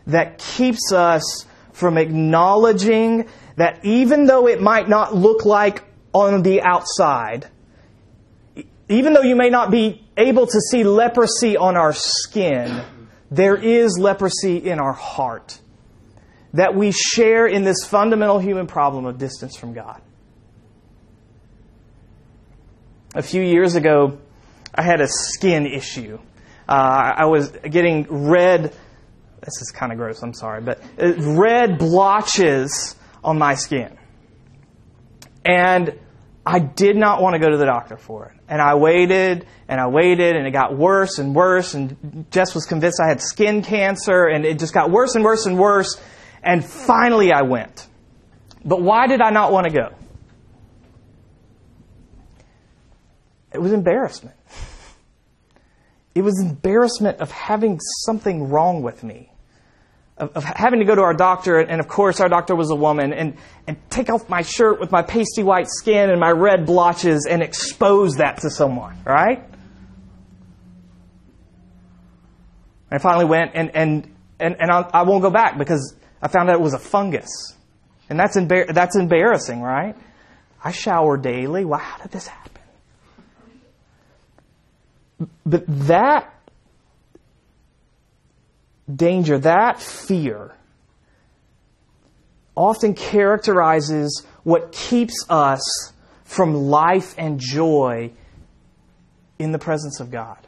that 0.07 0.39
keeps 0.39 0.93
us 0.93 1.47
from 1.73 1.97
acknowledging 1.97 3.29
that 3.57 3.85
even 3.85 4.27
though 4.27 4.49
it 4.49 4.61
might 4.61 4.89
not 4.89 5.15
look 5.15 5.45
like 5.45 5.85
on 6.13 6.43
the 6.43 6.63
outside, 6.63 7.47
even 8.89 9.13
though 9.13 9.23
you 9.23 9.37
may 9.37 9.51
not 9.51 9.71
be 9.71 10.05
able 10.17 10.47
to 10.47 10.61
see 10.61 10.83
leprosy 10.83 11.57
on 11.57 11.77
our 11.77 11.93
skin, 11.93 12.83
there 13.31 13.57
is 13.57 13.97
leprosy 13.99 14.57
in 14.57 14.81
our 14.81 14.93
heart. 14.93 15.61
That 16.55 16.75
we 16.75 16.93
share 16.93 17.47
in 17.47 17.63
this 17.63 17.85
fundamental 17.85 18.39
human 18.39 18.67
problem 18.67 19.05
of 19.05 19.19
distance 19.19 19.57
from 19.57 19.75
God. 19.75 20.01
A 23.15 23.23
few 23.23 23.43
years 23.43 23.75
ago, 23.75 24.19
I 24.75 24.83
had 24.83 25.01
a 25.01 25.09
skin 25.09 25.67
issue. 25.67 26.19
Uh, 26.69 27.13
I 27.17 27.25
was 27.27 27.49
getting 27.49 28.07
red, 28.29 28.63
this 28.63 29.63
is 29.63 29.73
kind 29.75 29.93
of 29.93 29.99
gross, 29.99 30.23
I'm 30.23 30.35
sorry, 30.35 30.61
but 30.61 30.83
uh, 31.03 31.15
red 31.17 31.79
blotches 31.79 32.95
on 33.25 33.39
my 33.39 33.55
skin. 33.55 33.97
And 35.45 35.99
I 36.45 36.59
did 36.59 36.97
not 36.97 37.23
want 37.23 37.35
to 37.35 37.39
go 37.39 37.51
to 37.51 37.57
the 37.57 37.65
doctor 37.65 37.97
for 37.97 38.27
it. 38.27 38.41
And 38.49 38.61
I 38.61 38.75
waited 38.75 39.47
and 39.69 39.81
I 39.81 39.89
waited 39.89 40.37
and 40.37 40.47
it 40.47 40.51
got 40.51 40.77
worse 40.77 41.19
and 41.19 41.35
worse. 41.35 41.75
And 41.75 42.27
Jess 42.31 42.55
was 42.55 42.65
convinced 42.65 43.01
I 43.05 43.09
had 43.09 43.21
skin 43.21 43.63
cancer 43.63 44.25
and 44.27 44.45
it 44.45 44.59
just 44.59 44.73
got 44.75 44.91
worse 44.91 45.15
and 45.15 45.25
worse 45.25 45.47
and 45.47 45.59
worse. 45.59 46.01
And 46.43 46.65
finally 46.65 47.33
I 47.33 47.43
went. 47.43 47.87
But 48.65 48.83
why 48.83 49.07
did 49.07 49.21
I 49.21 49.31
not 49.31 49.53
want 49.53 49.67
to 49.67 49.73
go? 49.73 49.98
It 53.53 53.61
was 53.61 53.73
embarrassment. 53.73 54.37
It 56.15 56.23
was 56.23 56.41
embarrassment 56.41 57.19
of 57.21 57.31
having 57.31 57.81
something 58.05 58.49
wrong 58.51 58.83
with 58.83 59.03
me. 59.03 59.33
Of, 60.17 60.33
of, 60.37 60.43
having 60.45 60.81
to 60.81 60.85
go 60.85 60.97
to 60.97 61.03
our 61.03 61.15
doctor, 61.15 61.61
and 61.61 61.81
of 61.81 61.87
course 61.87 62.19
our 62.19 62.29
doctor 62.29 62.57
was 62.57 62.71
a 62.71 62.75
woman, 62.75 63.13
and, 63.13 63.37
and 63.69 63.77
take 63.89 64.11
off 64.11 64.29
my 64.29 64.43
shirt 64.43 64.81
with 64.81 64.91
my 64.91 65.03
pasty 65.03 65.45
white 65.45 65.69
skin 65.69 66.11
and 66.11 66.19
my 66.19 66.33
red 66.33 66.67
blotches 66.67 67.25
and 67.31 67.41
expose 67.41 68.15
that 68.17 68.41
to 68.41 68.51
someone, 68.51 68.97
right? 69.05 69.45
I 72.91 72.99
finally 72.99 73.27
went, 73.27 73.53
and, 73.55 73.71
and, 73.77 74.15
and, 74.41 74.57
and 74.61 74.71
I, 74.73 75.03
won't 75.03 75.23
go 75.23 75.31
back 75.31 75.59
because 75.59 75.95
I 76.21 76.29
found 76.29 76.49
out 76.49 76.57
it 76.57 76.63
was 76.63 76.75
a 76.75 76.79
fungus. 76.79 77.55
And 78.09 78.19
that's, 78.19 78.37
embar- 78.37 78.73
that's 78.73 78.97
embarrassing, 78.97 79.61
right? 79.61 79.95
I 80.65 80.73
shower 80.73 81.17
daily. 81.17 81.65
Wow, 81.65 81.79
how 81.79 81.99
did 81.99 82.11
this 82.11 82.27
happen? 82.27 82.58
But 85.45 85.65
that 85.67 86.33
danger, 88.95 89.39
that 89.39 89.81
fear, 89.81 90.55
often 92.55 92.95
characterizes 92.95 94.25
what 94.45 94.73
keeps 94.73 95.25
us 95.29 95.93
from 96.25 96.55
life 96.55 97.15
and 97.17 97.41
joy 97.41 98.13
in 99.39 99.53
the 99.53 99.59
presence 99.59 100.01
of 100.01 100.11
God. 100.11 100.39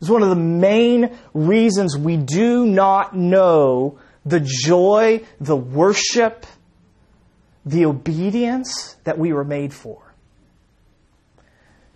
It's 0.00 0.10
one 0.10 0.22
of 0.22 0.28
the 0.28 0.36
main 0.36 1.16
reasons 1.32 1.96
we 1.96 2.16
do 2.16 2.66
not 2.66 3.16
know 3.16 3.98
the 4.26 4.40
joy, 4.40 5.22
the 5.40 5.56
worship, 5.56 6.46
the 7.64 7.86
obedience 7.86 8.96
that 9.04 9.18
we 9.18 9.32
were 9.32 9.44
made 9.44 9.72
for 9.72 10.03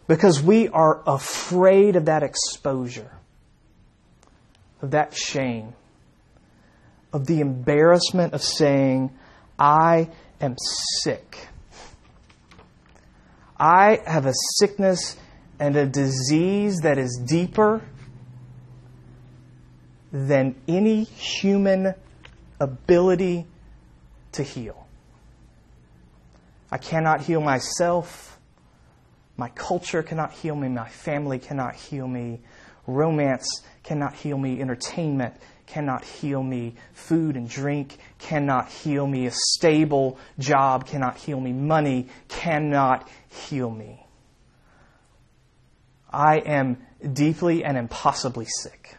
because 0.09 0.43
we 0.43 0.69
are 0.69 1.03
afraid 1.07 1.95
of 1.95 2.07
that 2.07 2.25
exposure, 2.25 3.13
of 4.83 4.91
that 4.91 5.15
shame, 5.15 5.75
of 7.13 7.27
the 7.27 7.41
embarrassment 7.41 8.33
of 8.33 8.43
saying, 8.43 9.13
I 9.59 10.11
am 10.41 10.57
sick. 11.03 11.49
I 13.57 14.01
have 14.07 14.27
a 14.27 14.33
sickness 14.57 15.17
and 15.61 15.77
a 15.77 15.87
disease 15.87 16.79
that 16.83 16.99
is 16.99 17.21
deeper 17.27 17.83
than 20.11 20.55
any 20.67 21.05
human 21.05 21.95
ability 22.61 23.47
to 24.33 24.43
heal. 24.43 24.87
I 26.71 26.79
cannot 26.79 27.23
heal 27.23 27.41
myself. 27.41 28.28
My 29.39 29.49
culture 29.51 30.03
cannot 30.03 30.33
heal 30.33 30.57
me. 30.57 30.69
My 30.69 30.89
family 30.89 31.39
cannot 31.39 31.77
heal 31.77 32.09
me. 32.09 32.41
Romance 32.89 33.63
cannot 33.85 34.15
heal 34.15 34.37
me. 34.37 34.61
Entertainment 34.61 35.35
cannot 35.67 36.05
heal 36.05 36.43
me. 36.43 36.75
Food 36.93 37.37
and 37.37 37.49
drink 37.49 37.99
cannot 38.19 38.69
heal 38.69 39.07
me. 39.07 39.27
A 39.27 39.31
stable 39.31 40.19
job 40.41 40.87
cannot 40.87 41.19
heal 41.19 41.39
me. 41.41 41.53
Money 41.53 42.09
cannot 42.27 43.09
heal 43.29 43.71
me. 43.71 44.05
I 46.11 46.39
am 46.39 46.79
deeply 47.13 47.63
and 47.65 47.79
impossibly 47.79 48.47
sick. 48.63 48.97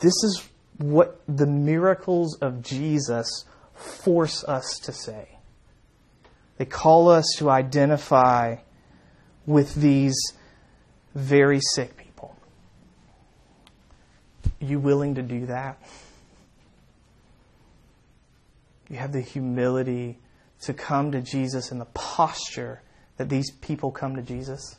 This 0.00 0.14
is 0.24 0.48
what 0.78 1.22
the 1.28 1.46
miracles 1.46 2.36
of 2.40 2.62
Jesus 2.62 3.44
force 3.74 4.42
us 4.44 4.80
to 4.82 4.92
say. 4.92 5.33
They 6.56 6.64
call 6.64 7.08
us 7.08 7.24
to 7.38 7.50
identify 7.50 8.56
with 9.46 9.74
these 9.74 10.14
very 11.14 11.60
sick 11.60 11.96
people. 11.96 12.36
Are 14.60 14.64
you 14.64 14.78
willing 14.78 15.16
to 15.16 15.22
do 15.22 15.46
that? 15.46 15.80
You 18.88 18.96
have 18.96 19.12
the 19.12 19.20
humility 19.20 20.18
to 20.62 20.72
come 20.72 21.12
to 21.12 21.20
Jesus 21.20 21.72
in 21.72 21.78
the 21.78 21.86
posture 21.86 22.82
that 23.16 23.28
these 23.28 23.50
people 23.50 23.90
come 23.90 24.16
to 24.16 24.22
Jesus? 24.22 24.76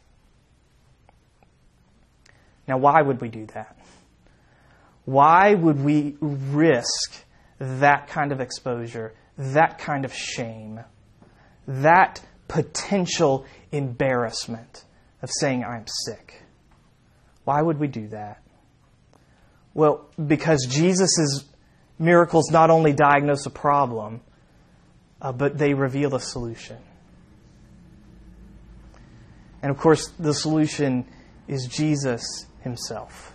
Now, 2.68 2.78
why 2.78 3.02
would 3.02 3.22
we 3.22 3.30
do 3.30 3.46
that? 3.48 3.78
Why 5.06 5.54
would 5.54 5.84
we 5.84 6.18
risk 6.20 7.26
that 7.60 8.08
kind 8.08 8.32
of 8.32 8.42
exposure, 8.42 9.14
that 9.38 9.78
kind 9.78 10.04
of 10.04 10.14
shame, 10.14 10.80
that 11.67 12.21
potential 12.47 13.45
embarrassment 13.71 14.84
of 15.21 15.30
saying, 15.39 15.63
I'm 15.63 15.86
sick? 15.88 16.43
Why 17.43 17.62
would 17.62 17.80
we 17.80 17.88
do 17.88 18.08
that? 18.10 18.41
Well, 19.73 20.10
because 20.25 20.65
Jesus' 20.69 21.43
miracles 21.99 22.49
not 22.51 22.69
only 22.69 22.93
diagnose 22.93 23.45
a 23.45 23.49
problem, 23.49 24.21
uh, 25.21 25.32
but 25.32 25.58
they 25.58 25.73
reveal 25.73 26.15
a 26.15 26.19
solution. 26.19 26.78
And 29.62 29.71
of 29.71 29.78
course, 29.78 30.08
the 30.19 30.34
solution 30.34 31.06
is 31.47 31.67
Jesus 31.67 32.45
himself. 32.62 33.34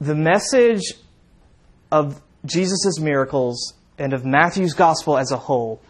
The 0.00 0.14
message 0.14 0.82
of 1.90 2.20
Jesus' 2.44 2.98
miracles 3.00 3.74
and 3.98 4.12
of 4.12 4.24
Matthew's 4.24 4.74
gospel 4.74 5.16
as 5.16 5.32
a 5.32 5.36
whole 5.36 5.80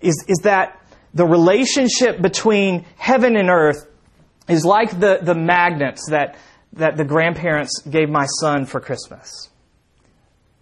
is, 0.00 0.24
is 0.28 0.38
that 0.44 0.80
the 1.14 1.26
relationship 1.26 2.20
between 2.20 2.84
heaven 2.96 3.36
and 3.36 3.50
earth 3.50 3.86
is 4.48 4.64
like 4.64 4.98
the, 4.98 5.18
the 5.22 5.34
magnets 5.34 6.08
that, 6.10 6.36
that 6.74 6.96
the 6.96 7.04
grandparents 7.04 7.82
gave 7.82 8.08
my 8.08 8.26
son 8.40 8.66
for 8.66 8.80
Christmas. 8.80 9.48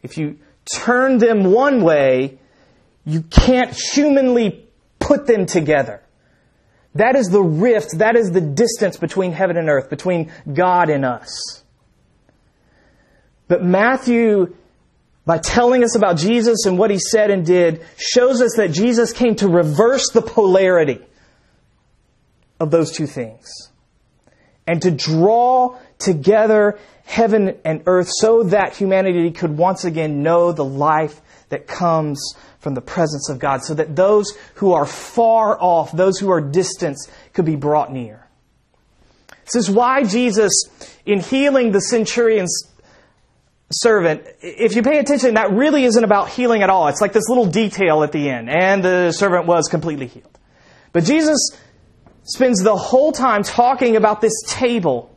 If 0.03 0.19
you 0.19 0.39
turn 0.75 1.19
them 1.19 1.53
one 1.53 1.83
way, 1.83 2.39
you 3.05 3.23
can't 3.23 3.73
humanly 3.73 4.69
put 4.99 5.27
them 5.27 5.47
together. 5.47 6.03
That 6.95 7.15
is 7.15 7.29
the 7.29 7.43
rift, 7.43 7.99
that 7.99 8.17
is 8.17 8.31
the 8.31 8.41
distance 8.41 8.97
between 8.97 9.33
heaven 9.33 9.57
and 9.57 9.69
earth, 9.69 9.91
between 9.91 10.33
God 10.53 10.89
and 10.89 11.05
us. 11.05 11.63
But 13.49 13.63
Matthew, 13.63 14.57
by 15.27 15.39
telling 15.39 15.83
us 15.83 15.97
about 15.97 16.17
Jesus 16.17 16.65
and 16.65 16.79
what 16.79 16.91
he 16.91 16.99
said 16.99 17.31
and 17.31 17.45
did, 17.45 17.85
shows 17.99 18.41
us 18.41 18.55
that 18.57 18.71
Jesus 18.71 19.13
came 19.13 19.35
to 19.37 19.49
reverse 19.49 20.09
the 20.15 20.23
polarity 20.23 21.05
of 22.59 22.71
those 22.71 22.93
two 22.93 23.07
things 23.07 23.49
and 24.67 24.81
to 24.83 24.91
draw 24.91 25.77
together 25.99 26.79
heaven 27.05 27.57
and 27.65 27.83
earth 27.87 28.09
so 28.11 28.45
that 28.45 28.77
humanity 28.77 29.31
could 29.33 29.59
once 29.59 29.85
again 29.85 30.23
know 30.23 30.53
the 30.53 30.65
life 30.65 31.21
that 31.49 31.67
comes 31.67 32.35
from 32.61 32.75
the 32.75 32.81
presence 32.81 33.29
of 33.29 33.39
God, 33.39 33.63
so 33.63 33.75
that 33.75 33.95
those 33.95 34.33
who 34.55 34.73
are 34.73 34.87
far 34.87 35.61
off, 35.61 35.93
those 35.93 36.19
who 36.19 36.31
are 36.31 36.41
distant, 36.41 36.97
could 37.33 37.45
be 37.45 37.55
brought 37.55 37.93
near. 37.93 38.27
This 39.45 39.55
is 39.55 39.71
why 39.71 40.03
Jesus, 40.03 40.53
in 41.05 41.21
healing 41.21 41.71
the 41.71 41.81
centurion's 41.81 42.69
servant, 43.71 44.27
if 44.41 44.77
you 44.77 44.83
pay 44.83 44.99
attention, 44.99 45.35
that 45.35 45.53
really 45.53 45.85
isn't 45.85 46.05
about 46.05 46.29
healing 46.29 46.63
at 46.63 46.71
all. 46.71 46.89
It's 46.89 47.01
like 47.01 47.13
this 47.13 47.29
little 47.29 47.47
detail 47.47 48.03
at 48.03 48.13
the 48.13 48.29
end, 48.29 48.49
and 48.49 48.83
the 48.83 49.13
servant 49.13 49.47
was 49.47 49.69
completely 49.69 50.07
healed. 50.07 50.39
But 50.93 51.05
Jesus 51.05 51.39
spends 52.25 52.63
the 52.63 52.77
whole 52.77 53.13
time 53.13 53.43
talking 53.43 53.97
about 53.97 54.21
this 54.21 54.35
table 54.47 55.17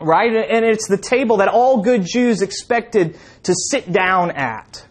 right? 0.00 0.32
And 0.32 0.64
it's 0.64 0.88
the 0.88 0.96
table 0.96 1.38
that 1.38 1.48
all 1.48 1.82
good 1.82 2.04
Jews 2.04 2.42
expected 2.42 3.18
to 3.44 3.54
sit 3.54 3.92
down 3.92 4.30
at. 4.32 4.86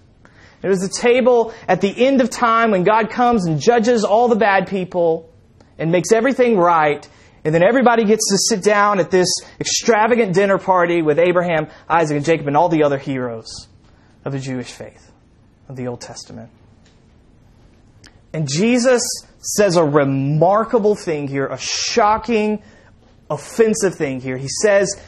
It 0.62 0.68
was 0.68 0.80
the 0.80 0.90
table 0.90 1.54
at 1.68 1.82
the 1.82 2.06
end 2.06 2.22
of 2.22 2.30
time 2.30 2.72
when 2.72 2.84
God 2.84 3.10
comes 3.10 3.46
and 3.46 3.60
judges 3.60 4.04
all 4.04 4.28
the 4.28 4.36
bad 4.36 4.68
people 4.68 5.34
and 5.78 5.92
makes 5.92 6.12
everything 6.12 6.58
right. 6.58 7.08
And 7.46 7.56
then 7.56 7.64
everybody 7.64 8.04
gets 8.04 8.30
to 8.30 8.38
sit 8.38 8.64
down 8.64 9.00
at 9.00 9.12
this 9.12 9.28
extravagant 9.60 10.34
dinner 10.34 10.58
party 10.58 11.02
with 11.02 11.20
Abraham, 11.20 11.68
Isaac, 11.88 12.18
and 12.18 12.26
Jacob 12.26 12.48
and 12.48 12.58
all 12.58 12.70
the 12.70 12.84
other 12.84 12.98
heroes 12.98 13.68
of 14.26 14.34
the 14.34 14.40
Jewish 14.40 14.72
faith 14.72 15.12
of 15.70 15.76
the 15.76 15.88
Old 15.88 16.02
Testament. 16.02 16.50
And 18.34 18.48
Jesus 18.48 19.02
says 19.40 19.78
a 19.78 19.84
remarkable 19.84 20.96
thing 20.96 21.28
here, 21.28 21.48
a 21.48 21.58
shocking, 21.58 22.62
offensive 23.30 23.96
thing 23.96 24.20
here. 24.20 24.38
He 24.38 24.50
says, 24.62 25.02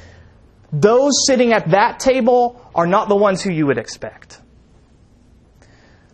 those 0.72 1.26
sitting 1.28 1.52
at 1.52 1.72
that 1.72 2.00
table 2.00 2.66
are 2.74 2.88
not 2.88 3.10
the 3.10 3.16
ones 3.16 3.42
who 3.42 3.52
you 3.52 3.68
would 3.68 3.78
expect. 3.78 4.40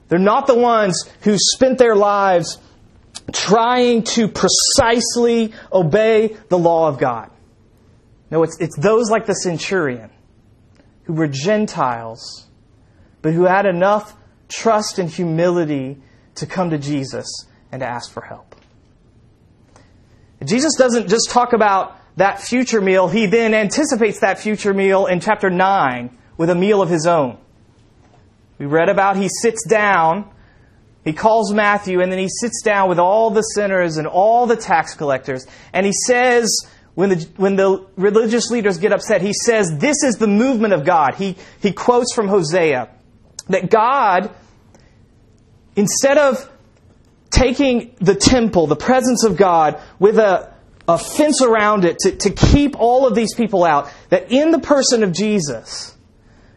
They're 0.07 0.17
not 0.17 0.47
the 0.47 0.55
ones 0.55 1.03
who 1.21 1.37
spent 1.37 1.77
their 1.77 1.95
lives 1.95 2.57
trying 3.33 4.03
to 4.03 4.27
precisely 4.27 5.53
obey 5.71 6.37
the 6.49 6.57
law 6.57 6.87
of 6.87 6.97
God. 6.97 7.29
No, 8.29 8.43
it's, 8.43 8.57
it's 8.59 8.77
those 8.77 9.09
like 9.09 9.25
the 9.25 9.33
centurion 9.33 10.09
who 11.03 11.13
were 11.13 11.27
Gentiles, 11.27 12.47
but 13.21 13.33
who 13.33 13.43
had 13.43 13.65
enough 13.65 14.15
trust 14.49 14.99
and 14.99 15.09
humility 15.09 15.97
to 16.35 16.45
come 16.45 16.69
to 16.69 16.77
Jesus 16.77 17.27
and 17.71 17.81
to 17.81 17.85
ask 17.85 18.11
for 18.11 18.21
help. 18.21 18.55
Jesus 20.43 20.75
doesn't 20.75 21.09
just 21.09 21.29
talk 21.29 21.53
about 21.53 21.97
that 22.17 22.41
future 22.41 22.81
meal, 22.81 23.07
he 23.07 23.27
then 23.27 23.53
anticipates 23.53 24.19
that 24.21 24.39
future 24.39 24.73
meal 24.73 25.05
in 25.05 25.19
chapter 25.19 25.49
9 25.49 26.17
with 26.35 26.49
a 26.49 26.55
meal 26.55 26.81
of 26.81 26.89
his 26.89 27.05
own. 27.05 27.37
We 28.57 28.65
read 28.65 28.89
about 28.89 29.17
he 29.17 29.29
sits 29.41 29.67
down, 29.67 30.29
he 31.07 31.13
calls 31.13 31.53
Matthew, 31.53 32.01
and 32.01 32.11
then 32.11 32.19
he 32.19 32.27
sits 32.27 32.61
down 32.61 32.89
with 32.89 32.99
all 32.99 33.29
the 33.29 33.41
sinners 33.41 33.95
and 33.97 34.05
all 34.05 34.45
the 34.45 34.57
tax 34.57 34.93
collectors, 34.93 35.47
and 35.71 35.85
he 35.85 35.93
says, 36.05 36.67
when 36.95 37.09
the, 37.09 37.29
when 37.37 37.55
the 37.55 37.85
religious 37.95 38.49
leaders 38.49 38.79
get 38.79 38.91
upset, 38.91 39.21
he 39.21 39.31
says, 39.31 39.77
This 39.77 40.03
is 40.03 40.15
the 40.15 40.27
movement 40.27 40.73
of 40.73 40.83
God. 40.83 41.13
He, 41.13 41.35
he 41.61 41.71
quotes 41.71 42.11
from 42.13 42.27
Hosea 42.27 42.89
that 43.49 43.69
God, 43.69 44.31
instead 45.75 46.17
of 46.17 46.49
taking 47.29 47.95
the 47.99 48.15
temple, 48.15 48.65
the 48.65 48.75
presence 48.75 49.23
of 49.23 49.37
God, 49.37 49.79
with 49.99 50.17
a, 50.17 50.51
a 50.87 50.97
fence 50.97 51.41
around 51.41 51.85
it 51.85 51.99
to, 51.99 52.15
to 52.15 52.31
keep 52.31 52.75
all 52.79 53.05
of 53.05 53.13
these 53.13 53.35
people 53.35 53.63
out, 53.63 53.91
that 54.09 54.31
in 54.31 54.49
the 54.49 54.59
person 54.59 55.03
of 55.03 55.11
Jesus, 55.11 55.95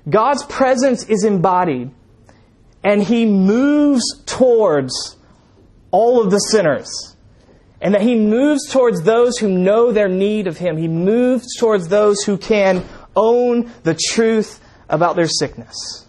God's 0.08 0.42
presence 0.44 1.04
is 1.04 1.22
embodied, 1.22 1.90
and 2.82 3.02
He 3.02 3.26
moves 3.26 4.02
towards 4.26 5.16
all 5.90 6.22
of 6.22 6.30
the 6.30 6.38
sinners. 6.38 7.16
And 7.80 7.94
that 7.94 8.02
He 8.02 8.14
moves 8.14 8.70
towards 8.70 9.02
those 9.02 9.38
who 9.38 9.48
know 9.48 9.90
their 9.92 10.08
need 10.08 10.46
of 10.46 10.58
Him. 10.58 10.76
He 10.76 10.88
moves 10.88 11.56
towards 11.58 11.88
those 11.88 12.22
who 12.22 12.36
can 12.36 12.84
own 13.16 13.70
the 13.82 13.94
truth 13.94 14.60
about 14.88 15.16
their 15.16 15.28
sickness. 15.28 16.06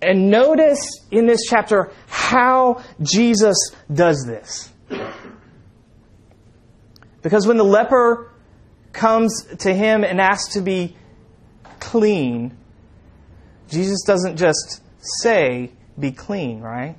And 0.00 0.30
notice 0.30 0.80
in 1.10 1.26
this 1.26 1.40
chapter 1.48 1.90
how 2.06 2.82
Jesus 3.02 3.56
does 3.92 4.24
this. 4.26 4.70
Because 7.22 7.46
when 7.46 7.56
the 7.56 7.64
leper 7.64 8.30
comes 8.92 9.44
to 9.58 9.74
him 9.74 10.04
and 10.04 10.20
asks 10.20 10.54
to 10.54 10.60
be 10.60 10.96
clean, 11.80 12.56
Jesus 13.68 14.02
doesn't 14.06 14.36
just 14.36 14.82
say, 15.22 15.70
be 15.98 16.12
clean, 16.12 16.60
right? 16.60 16.96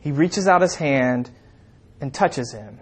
He 0.00 0.12
reaches 0.12 0.46
out 0.46 0.62
his 0.62 0.76
hand 0.76 1.30
and 2.00 2.12
touches 2.12 2.52
him. 2.52 2.80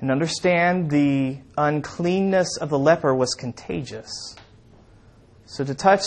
And 0.00 0.10
understand 0.10 0.90
the 0.90 1.38
uncleanness 1.56 2.56
of 2.56 2.70
the 2.70 2.78
leper 2.78 3.14
was 3.14 3.34
contagious. 3.34 4.34
So 5.44 5.64
to 5.64 5.74
touch 5.74 6.04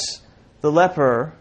the 0.62 0.72
leper 0.72 1.36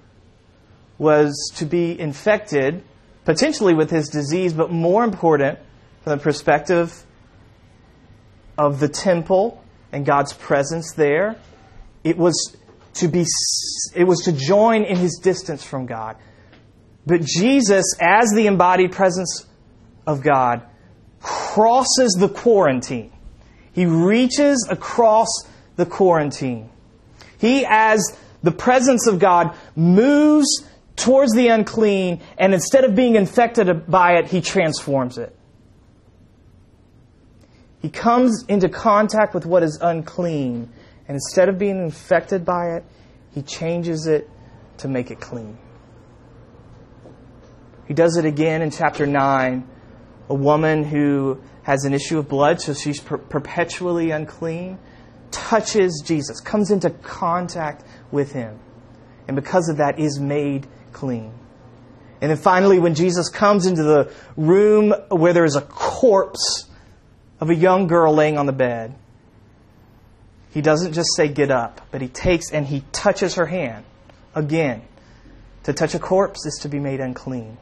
was 0.99 1.53
to 1.57 1.65
be 1.65 1.99
infected, 1.99 2.85
potentially 3.25 3.75
with 3.75 3.91
his 3.91 4.09
disease, 4.09 4.53
but 4.53 4.71
more 4.71 5.05
important, 5.05 5.59
from 6.03 6.19
the 6.19 6.23
perspective 6.23 7.07
of 8.59 8.81
the 8.81 8.89
temple 8.89 9.63
and 9.93 10.05
God's 10.05 10.33
presence 10.33 10.93
there, 10.95 11.37
it 12.05 12.19
was 12.19 12.57
to 12.95 13.09
be 13.09 13.25
it 13.95 14.05
was 14.05 14.21
to 14.25 14.33
join 14.33 14.85
in 14.85 14.97
his 14.97 15.19
distance 15.23 15.65
from 15.65 15.87
God. 15.87 16.17
But 17.07 17.23
Jesus, 17.23 17.85
as 18.01 18.31
the 18.35 18.47
embodied 18.47 18.93
presence 18.93 19.47
of 20.07 20.23
God, 20.23 20.63
crosses 21.21 22.17
the 22.19 22.29
quarantine. 22.29 23.13
He 23.73 23.87
reaches 23.87 24.67
across 24.71 25.29
the 25.77 25.87
quarantine. 25.87 26.71
He, 27.39 27.67
as 27.67 28.17
the 28.43 28.53
presence 28.53 29.07
of 29.07 29.19
God, 29.19 29.57
moves 29.75 30.65
towards 30.97 31.33
the 31.33 31.49
unclean, 31.49 32.21
and 32.39 32.53
instead 32.55 32.85
of 32.85 32.95
being 32.95 33.17
infected 33.17 33.87
by 33.87 34.19
it, 34.19 34.27
he 34.27 34.41
transforms 34.41 35.19
it. 35.19 35.35
He 37.81 37.89
comes 37.89 38.45
into 38.47 38.69
contact 38.69 39.35
with 39.35 39.45
what 39.45 39.65
is 39.65 39.79
unclean 39.81 40.71
And 41.09 41.17
instead 41.17 41.49
of 41.49 41.59
being 41.59 41.79
infected 41.79 42.45
by 42.45 42.77
it, 42.77 42.85
he 43.33 43.43
changes 43.43 44.07
it 44.07 44.29
to 44.79 44.89
make 44.89 45.11
it 45.11 45.21
clean. 45.21 45.59
He 47.87 47.95
does 47.95 48.17
it 48.17 48.25
again 48.25 48.63
in 48.63 48.71
chapter 48.71 49.07
9. 49.07 49.69
A 50.29 50.35
woman 50.35 50.85
who 50.85 51.41
has 51.63 51.85
an 51.85 51.93
issue 51.93 52.19
of 52.19 52.29
blood, 52.29 52.61
so 52.61 52.75
she's 52.75 53.01
per- 53.01 53.19
perpetually 53.19 54.11
unclean, 54.11 54.79
touches 55.31 56.03
Jesus, 56.05 56.41
comes 56.41 56.71
into 56.71 56.91
contact 56.91 57.85
with 58.11 58.33
him, 58.33 58.59
and 59.27 59.37
because 59.37 59.69
of 59.69 59.79
that 59.79 59.99
is 59.99 60.21
made 60.21 60.67
clean. 60.93 61.33
And 62.21 62.31
then 62.31 62.39
finally, 62.39 62.79
when 62.79 62.95
Jesus 62.95 63.29
comes 63.29 63.67
into 63.67 63.83
the 63.83 64.13
room 64.37 64.95
where 65.09 65.33
there 65.33 65.45
is 65.45 65.57
a 65.57 65.61
corpse 65.61 66.69
of 67.41 67.51
a 67.51 67.55
young 67.55 67.89
girl 67.89 68.15
laying 68.15 68.39
on 68.39 68.47
the 68.47 68.53
bed, 68.53 68.95
he 70.53 70.61
doesn't 70.61 70.93
just 70.93 71.09
say, 71.17 71.29
Get 71.29 71.51
up, 71.51 71.81
but 71.91 72.03
he 72.03 72.09
takes 72.09 72.53
and 72.53 72.67
he 72.67 72.85
touches 72.93 73.35
her 73.35 73.47
hand. 73.47 73.85
Again, 74.35 74.83
to 75.65 75.73
touch 75.73 75.95
a 75.95 75.99
corpse 75.99 76.45
is 76.47 76.59
to 76.63 76.69
be 76.69 76.79
made 76.79 77.01
unclean. 77.01 77.57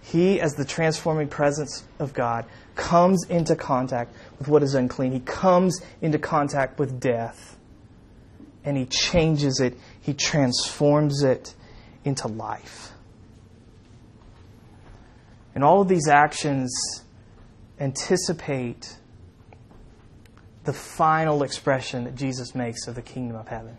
He, 0.00 0.40
as 0.40 0.54
the 0.54 0.64
transforming 0.64 1.28
presence 1.28 1.84
of 1.98 2.14
God, 2.14 2.46
comes 2.74 3.26
into 3.28 3.56
contact 3.56 4.14
with 4.38 4.48
what 4.48 4.62
is 4.62 4.74
unclean. 4.74 5.12
He 5.12 5.20
comes 5.20 5.80
into 6.00 6.18
contact 6.18 6.78
with 6.78 7.00
death. 7.00 7.56
And 8.64 8.76
he 8.76 8.86
changes 8.86 9.60
it, 9.60 9.78
he 10.00 10.14
transforms 10.14 11.22
it 11.22 11.54
into 12.04 12.28
life. 12.28 12.92
And 15.54 15.62
all 15.64 15.80
of 15.80 15.88
these 15.88 16.08
actions 16.08 16.72
anticipate 17.78 18.96
the 20.66 20.72
final 20.72 21.42
expression 21.42 22.04
that 22.04 22.14
Jesus 22.14 22.54
makes 22.54 22.86
of 22.86 22.94
the 22.94 23.02
kingdom 23.02 23.36
of 23.36 23.48
heaven. 23.48 23.76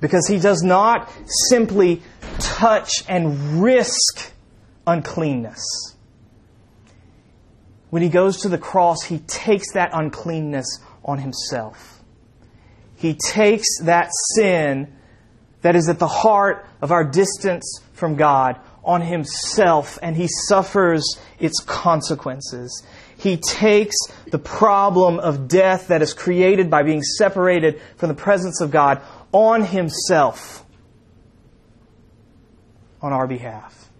Because 0.00 0.26
he 0.26 0.38
does 0.40 0.62
not 0.62 1.10
simply 1.48 2.02
touch 2.38 3.04
and 3.08 3.62
risk 3.62 4.32
uncleanness. 4.86 5.62
When 7.90 8.02
he 8.02 8.08
goes 8.08 8.38
to 8.38 8.48
the 8.48 8.58
cross, 8.58 9.02
he 9.02 9.18
takes 9.18 9.74
that 9.74 9.90
uncleanness 9.92 10.80
on 11.04 11.18
himself. 11.18 12.00
He 12.96 13.14
takes 13.14 13.66
that 13.82 14.10
sin 14.34 14.92
that 15.60 15.76
is 15.76 15.88
at 15.88 15.98
the 15.98 16.08
heart 16.08 16.66
of 16.80 16.90
our 16.90 17.04
distance 17.04 17.80
from 17.92 18.16
God 18.16 18.58
on 18.84 19.00
himself 19.00 19.98
and 20.02 20.16
he 20.16 20.28
suffers 20.48 21.04
its 21.38 21.60
consequences. 21.60 22.84
He 23.22 23.36
takes 23.36 23.96
the 24.30 24.38
problem 24.38 25.18
of 25.18 25.48
death 25.48 25.88
that 25.88 26.02
is 26.02 26.12
created 26.12 26.68
by 26.68 26.82
being 26.82 27.02
separated 27.02 27.80
from 27.96 28.08
the 28.08 28.14
presence 28.14 28.60
of 28.60 28.70
God 28.70 29.00
on 29.32 29.64
himself 29.64 30.64
on 33.00 33.12
our 33.12 33.26
behalf. 33.26 33.90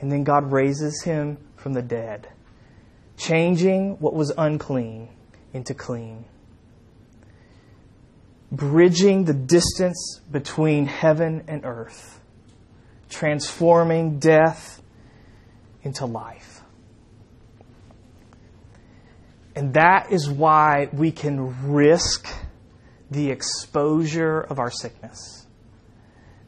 And 0.00 0.12
then 0.12 0.24
God 0.24 0.52
raises 0.52 1.02
him 1.02 1.38
from 1.56 1.72
the 1.72 1.82
dead, 1.82 2.28
changing 3.16 3.96
what 3.98 4.14
was 4.14 4.32
unclean 4.36 5.08
into 5.54 5.72
clean 5.72 6.26
bridging 8.50 9.24
the 9.24 9.34
distance 9.34 10.20
between 10.30 10.86
heaven 10.86 11.44
and 11.48 11.64
earth, 11.64 12.20
transforming 13.08 14.18
death 14.18 14.82
into 15.82 16.06
life. 16.06 16.55
And 19.56 19.74
that 19.74 20.12
is 20.12 20.30
why 20.30 20.88
we 20.92 21.10
can 21.10 21.72
risk 21.72 22.28
the 23.10 23.30
exposure 23.30 24.40
of 24.40 24.60
our 24.60 24.70
sickness. 24.70 25.46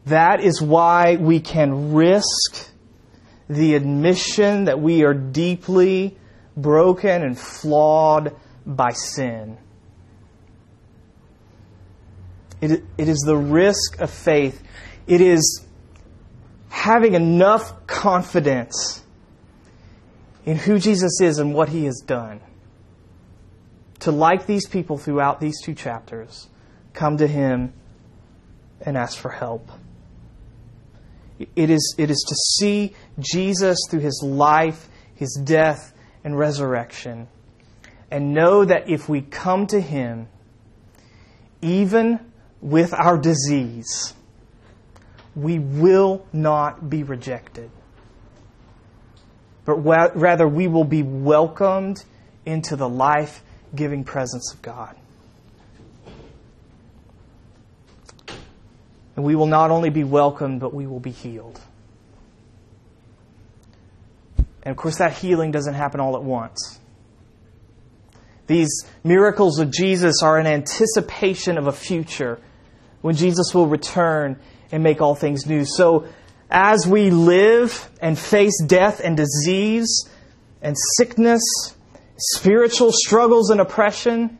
That 0.07 0.41
is 0.41 0.63
why 0.63 1.17
we 1.17 1.41
can 1.41 1.95
risk 1.95 2.71
the 3.49 3.75
admission 3.75 4.67
that 4.67 4.79
we 4.79 5.05
are 5.05 5.15
deeply 5.15 6.17
broken 6.57 7.23
and 7.23 7.37
flawed 7.37 8.37
by 8.65 8.93
sin 8.93 9.59
it, 12.61 12.83
it 12.97 13.09
is 13.09 13.19
the 13.19 13.37
risk 13.37 14.01
of 14.01 14.11
faith. 14.11 14.63
It 15.07 15.21
is 15.21 15.65
having 16.69 17.15
enough 17.15 17.87
confidence 17.87 19.03
in 20.45 20.57
who 20.57 20.79
Jesus 20.79 21.21
is 21.21 21.39
and 21.39 21.55
what 21.55 21.69
he 21.69 21.85
has 21.85 22.03
done 22.07 22.41
to, 24.01 24.13
like 24.13 24.47
these 24.47 24.67
people 24.67 24.99
throughout 24.99 25.41
these 25.41 25.61
two 25.63 25.75
chapters, 25.75 26.49
come 26.93 27.17
to 27.17 27.27
him 27.27 27.73
and 28.81 28.97
ask 28.97 29.19
for 29.19 29.31
help. 29.31 29.71
It 31.55 31.71
is, 31.71 31.95
it 31.99 32.11
is 32.11 32.25
to 32.29 32.35
see 32.35 32.95
Jesus 33.19 33.79
through 33.91 34.01
his 34.01 34.23
life, 34.25 34.89
his 35.15 35.41
death, 35.45 35.93
and 36.25 36.37
resurrection, 36.37 37.29
and 38.11 38.35
know 38.35 38.65
that 38.65 38.89
if 38.89 39.09
we 39.09 39.21
come 39.21 39.67
to 39.69 39.81
him, 39.81 40.29
even 41.63 42.21
with 42.61 42.93
our 42.93 43.17
disease, 43.17 44.15
we 45.37 45.59
will 45.59 46.27
not 46.33 46.91
be 46.91 47.03
rejected. 47.03 47.71
But 49.65 49.77
rather, 50.17 50.49
we 50.49 50.67
will 50.67 50.85
be 50.85 51.03
welcomed 51.03 52.05
into 52.47 52.75
the 52.75 52.89
life 52.89 53.43
giving 53.75 54.05
presence 54.05 54.53
of 54.53 54.63
God. 54.63 54.97
And 59.17 59.25
we 59.25 59.35
will 59.35 59.47
not 59.47 59.71
only 59.71 59.91
be 59.91 60.05
welcomed, 60.05 60.61
but 60.61 60.73
we 60.73 60.87
will 60.87 61.01
be 61.01 61.11
healed. 61.11 61.61
And 64.63 64.71
of 64.71 64.77
course, 64.77 64.99
that 64.99 65.13
healing 65.13 65.51
doesn't 65.51 65.75
happen 65.75 65.99
all 65.99 66.17
at 66.17 66.23
once. 66.23 66.79
These 68.47 68.85
miracles 69.05 69.59
of 69.59 69.71
Jesus 69.71 70.23
are 70.23 70.39
an 70.39 70.47
anticipation 70.47 71.59
of 71.59 71.67
a 71.67 71.73
future 71.73 72.41
when 73.03 73.15
Jesus 73.15 73.55
will 73.55 73.67
return 73.67 74.39
and 74.73 74.83
make 74.83 75.01
all 75.01 75.15
things 75.15 75.47
new. 75.47 75.65
So, 75.65 76.07
as 76.51 76.87
we 76.87 77.11
live 77.11 77.91
and 78.01 78.19
face 78.19 78.63
death 78.67 79.01
and 79.01 79.17
disease 79.17 80.09
and 80.63 80.77
sickness, 80.97 81.43
spiritual 82.19 82.93
struggles 82.93 83.51
and 83.51 83.61
oppression, 83.61 84.39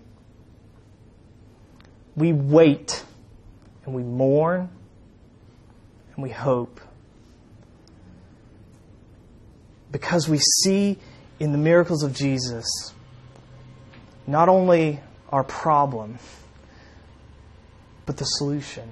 we 2.17 2.33
wait 2.33 3.05
and 3.85 3.95
we 3.95 4.03
mourn 4.03 4.69
and 6.15 6.23
we 6.23 6.31
hope. 6.31 6.81
Because 9.91 10.29
we 10.29 10.39
see 10.39 10.99
in 11.41 11.53
the 11.53 11.59
miracles 11.59 12.03
of 12.03 12.15
Jesus 12.15 12.67
not 14.27 14.49
only 14.49 15.01
our 15.31 15.45
problem, 15.45 16.19
but 18.05 18.17
the 18.17 18.25
solution. 18.25 18.89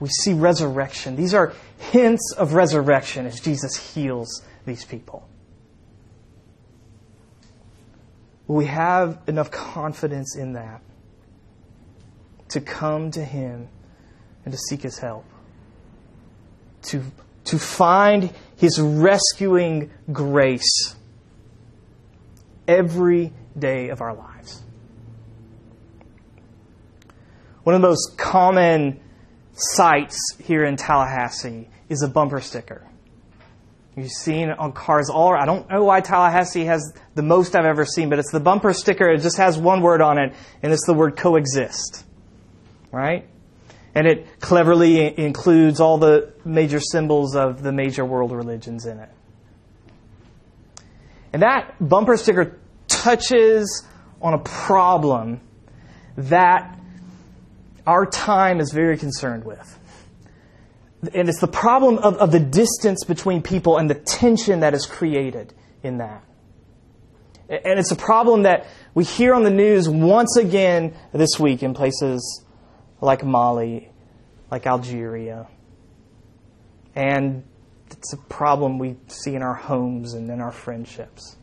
We 0.00 0.08
see 0.08 0.34
resurrection. 0.34 1.16
These 1.16 1.32
are 1.32 1.54
hints 1.78 2.34
of 2.36 2.52
resurrection 2.52 3.26
as 3.26 3.40
Jesus 3.40 3.94
heals 3.94 4.42
these 4.66 4.84
people. 4.84 5.26
We 8.48 8.66
have 8.66 9.20
enough 9.26 9.50
confidence 9.50 10.36
in 10.36 10.52
that 10.52 10.82
to 12.50 12.60
come 12.60 13.10
to 13.12 13.24
Him 13.24 13.68
and 14.44 14.52
to 14.52 14.58
seek 14.58 14.82
His 14.82 14.98
help, 14.98 15.24
to, 16.82 17.02
to 17.44 17.58
find 17.58 18.32
His 18.56 18.80
rescuing 18.80 19.90
grace 20.12 20.94
every 22.68 23.32
day 23.58 23.88
of 23.88 24.00
our 24.00 24.14
lives. 24.14 24.62
One 27.64 27.74
of 27.74 27.82
the 27.82 27.88
most 27.88 28.16
common 28.16 29.00
sights 29.52 30.36
here 30.38 30.64
in 30.64 30.76
Tallahassee 30.76 31.68
is 31.88 32.02
a 32.02 32.08
bumper 32.08 32.40
sticker. 32.40 32.86
You've 33.96 34.10
seen 34.10 34.50
on 34.50 34.72
cars 34.72 35.08
all 35.08 35.30
around. 35.30 35.42
I 35.42 35.46
don't 35.46 35.70
know 35.70 35.84
why 35.84 36.02
Tallahassee 36.02 36.66
has 36.66 36.92
the 37.14 37.22
most 37.22 37.56
I've 37.56 37.64
ever 37.64 37.86
seen, 37.86 38.10
but 38.10 38.18
it's 38.18 38.30
the 38.30 38.40
bumper 38.40 38.74
sticker. 38.74 39.08
It 39.08 39.22
just 39.22 39.38
has 39.38 39.56
one 39.56 39.80
word 39.80 40.02
on 40.02 40.18
it, 40.18 40.34
and 40.62 40.70
it's 40.70 40.84
the 40.86 40.92
word 40.92 41.16
coexist. 41.16 42.04
Right? 42.92 43.26
And 43.94 44.06
it 44.06 44.40
cleverly 44.40 45.18
includes 45.18 45.80
all 45.80 45.96
the 45.96 46.34
major 46.44 46.78
symbols 46.78 47.34
of 47.34 47.62
the 47.62 47.72
major 47.72 48.04
world 48.04 48.32
religions 48.32 48.84
in 48.84 48.98
it. 48.98 49.08
And 51.32 51.40
that 51.40 51.74
bumper 51.80 52.18
sticker 52.18 52.58
touches 52.88 53.86
on 54.20 54.34
a 54.34 54.38
problem 54.38 55.40
that 56.18 56.78
our 57.86 58.04
time 58.04 58.60
is 58.60 58.72
very 58.72 58.98
concerned 58.98 59.44
with. 59.44 59.75
And 61.02 61.28
it's 61.28 61.40
the 61.40 61.46
problem 61.46 61.98
of, 61.98 62.16
of 62.16 62.32
the 62.32 62.40
distance 62.40 63.04
between 63.04 63.42
people 63.42 63.76
and 63.76 63.88
the 63.88 63.94
tension 63.94 64.60
that 64.60 64.74
is 64.74 64.86
created 64.86 65.52
in 65.82 65.98
that. 65.98 66.24
And 67.48 67.78
it's 67.78 67.92
a 67.92 67.96
problem 67.96 68.42
that 68.42 68.66
we 68.94 69.04
hear 69.04 69.34
on 69.34 69.44
the 69.44 69.50
news 69.50 69.88
once 69.88 70.36
again 70.36 70.96
this 71.12 71.38
week 71.38 71.62
in 71.62 71.74
places 71.74 72.44
like 73.00 73.24
Mali, 73.24 73.90
like 74.50 74.66
Algeria. 74.66 75.46
And 76.94 77.44
it's 77.90 78.12
a 78.12 78.16
problem 78.16 78.78
we 78.78 78.96
see 79.06 79.34
in 79.34 79.42
our 79.42 79.54
homes 79.54 80.14
and 80.14 80.30
in 80.30 80.40
our 80.40 80.50
friendships. 80.50 81.36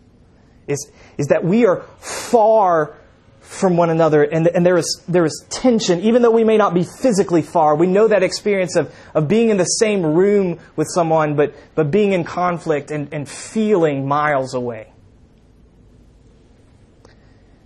Is, 0.67 0.91
is 1.17 1.27
that 1.27 1.43
we 1.43 1.65
are 1.65 1.81
far 1.99 2.97
from 3.43 3.75
one 3.75 3.89
another 3.89 4.23
and, 4.23 4.47
and 4.47 4.65
there, 4.65 4.77
is, 4.77 5.03
there 5.07 5.25
is 5.25 5.45
tension, 5.49 5.99
even 5.99 6.21
though 6.21 6.31
we 6.31 6.45
may 6.45 6.57
not 6.57 6.73
be 6.73 6.83
physically 6.83 7.41
far. 7.41 7.75
We 7.75 7.87
know 7.87 8.07
that 8.07 8.23
experience 8.23 8.77
of, 8.77 8.93
of 9.13 9.27
being 9.27 9.49
in 9.49 9.57
the 9.57 9.65
same 9.65 10.03
room 10.03 10.59
with 10.77 10.87
someone, 10.89 11.35
but, 11.35 11.53
but 11.75 11.91
being 11.91 12.13
in 12.13 12.23
conflict 12.23 12.89
and, 12.89 13.13
and 13.13 13.27
feeling 13.27 14.07
miles 14.07 14.53
away. 14.53 14.93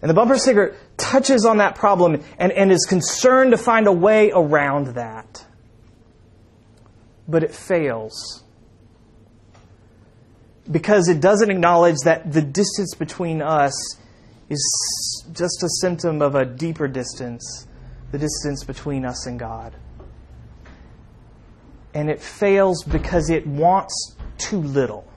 And 0.01 0.09
the 0.09 0.13
bumper 0.13 0.37
sticker 0.37 0.75
touches 0.97 1.45
on 1.45 1.57
that 1.57 1.75
problem 1.75 2.23
and, 2.39 2.51
and 2.51 2.71
is 2.71 2.85
concerned 2.85 3.51
to 3.51 3.57
find 3.57 3.87
a 3.87 3.91
way 3.91 4.31
around 4.33 4.95
that. 4.95 5.45
But 7.27 7.43
it 7.43 7.53
fails. 7.53 8.43
Because 10.69 11.07
it 11.07 11.21
doesn't 11.21 11.49
acknowledge 11.49 11.97
that 12.03 12.31
the 12.31 12.41
distance 12.41 12.95
between 12.95 13.41
us 13.41 13.73
is 14.49 15.16
just 15.37 15.63
a 15.63 15.69
symptom 15.81 16.21
of 16.21 16.35
a 16.35 16.45
deeper 16.45 16.87
distance, 16.87 17.67
the 18.11 18.17
distance 18.17 18.63
between 18.63 19.05
us 19.05 19.25
and 19.25 19.39
God. 19.39 19.75
And 21.93 22.09
it 22.09 22.21
fails 22.21 22.83
because 22.83 23.29
it 23.29 23.45
wants 23.47 24.15
too 24.37 24.59
little. 24.59 25.07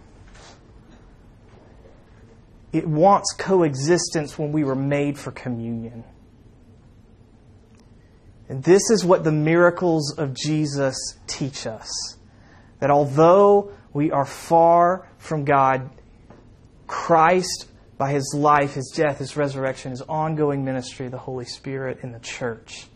It 2.73 2.87
wants 2.87 3.33
coexistence 3.37 4.39
when 4.39 4.53
we 4.53 4.65
were 4.65 4.77
made 4.77 5.19
for 5.19 5.31
communion. 5.33 6.05
And 8.49 8.63
this 8.65 8.91
is 8.91 9.05
what 9.05 9.25
the 9.25 9.33
miracles 9.33 10.17
of 10.19 10.35
Jesus 10.35 10.97
teach 11.27 11.67
us. 11.67 12.17
That 12.81 12.91
although 12.91 13.73
we 13.93 14.11
are 14.11 14.25
far 14.25 15.09
from 15.19 15.45
God, 15.45 15.91
Christ, 16.87 17.69
by 18.01 18.11
his 18.13 18.35
life, 18.35 18.73
his 18.73 18.91
death, 18.97 19.19
his 19.19 19.37
resurrection, 19.37 19.91
his 19.91 20.01
ongoing 20.01 20.65
ministry 20.65 21.09
the 21.09 21.19
Holy 21.19 21.45
Spirit 21.45 21.99
in 22.03 22.13
the 22.13 22.19
church, 22.21 22.87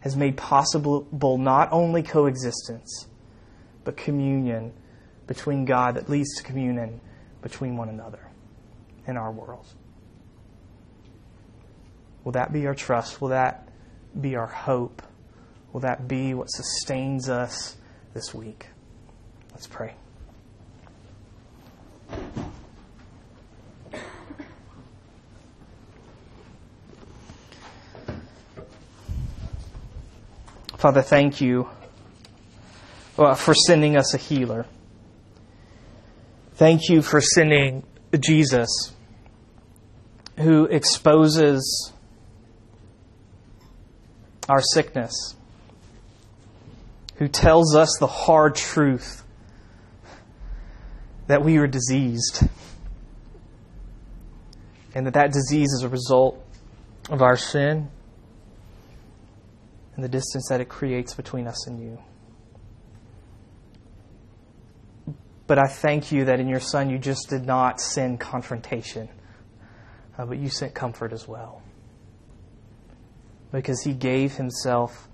has 0.00 0.16
made 0.16 0.36
possible 0.36 1.06
not 1.38 1.68
only 1.70 2.02
coexistence, 2.02 3.06
but 3.84 3.96
communion 3.96 4.72
between 5.28 5.64
God 5.64 5.94
that 5.94 6.08
leads 6.08 6.34
to 6.38 6.42
communion 6.42 7.00
between 7.40 7.76
one 7.76 7.88
another 7.88 8.18
in 9.06 9.16
our 9.16 9.30
world. 9.30 9.72
Will 12.24 12.32
that 12.32 12.52
be 12.52 12.66
our 12.66 12.74
trust? 12.74 13.20
Will 13.20 13.28
that 13.28 13.68
be 14.20 14.34
our 14.34 14.48
hope? 14.48 15.02
Will 15.72 15.82
that 15.82 16.08
be 16.08 16.34
what 16.34 16.48
sustains 16.50 17.28
us 17.28 17.76
this 18.12 18.34
week? 18.34 18.66
Let's 19.52 19.68
pray. 19.68 19.94
Father, 30.78 31.02
thank 31.02 31.40
you 31.40 31.68
uh, 33.18 33.34
for 33.34 33.52
sending 33.52 33.96
us 33.96 34.14
a 34.14 34.16
healer. 34.16 34.64
Thank 36.54 36.88
you 36.88 37.02
for 37.02 37.20
sending 37.20 37.82
Jesus 38.16 38.92
who 40.38 40.66
exposes 40.66 41.92
our 44.48 44.62
sickness, 44.62 45.34
who 47.16 47.26
tells 47.26 47.74
us 47.74 47.96
the 47.98 48.06
hard 48.06 48.54
truth 48.54 49.24
that 51.26 51.44
we 51.44 51.56
are 51.56 51.66
diseased, 51.66 52.46
and 54.94 55.06
that 55.06 55.14
that 55.14 55.32
disease 55.32 55.72
is 55.72 55.82
a 55.82 55.88
result 55.88 56.40
of 57.10 57.20
our 57.20 57.36
sin 57.36 57.90
and 59.98 60.04
the 60.04 60.08
distance 60.08 60.46
that 60.48 60.60
it 60.60 60.68
creates 60.68 61.12
between 61.12 61.48
us 61.48 61.66
and 61.66 61.80
you. 61.80 61.98
But 65.48 65.58
I 65.58 65.66
thank 65.66 66.12
you 66.12 66.26
that 66.26 66.38
in 66.38 66.46
your 66.46 66.60
Son 66.60 66.88
you 66.88 66.98
just 66.98 67.28
did 67.28 67.44
not 67.44 67.80
send 67.80 68.20
confrontation 68.20 69.08
uh, 70.16 70.24
but 70.24 70.38
you 70.38 70.48
sent 70.48 70.72
comfort 70.72 71.12
as 71.12 71.26
well. 71.26 71.62
Because 73.50 73.82
he 73.82 73.92
gave 73.92 74.34
himself 74.34 75.08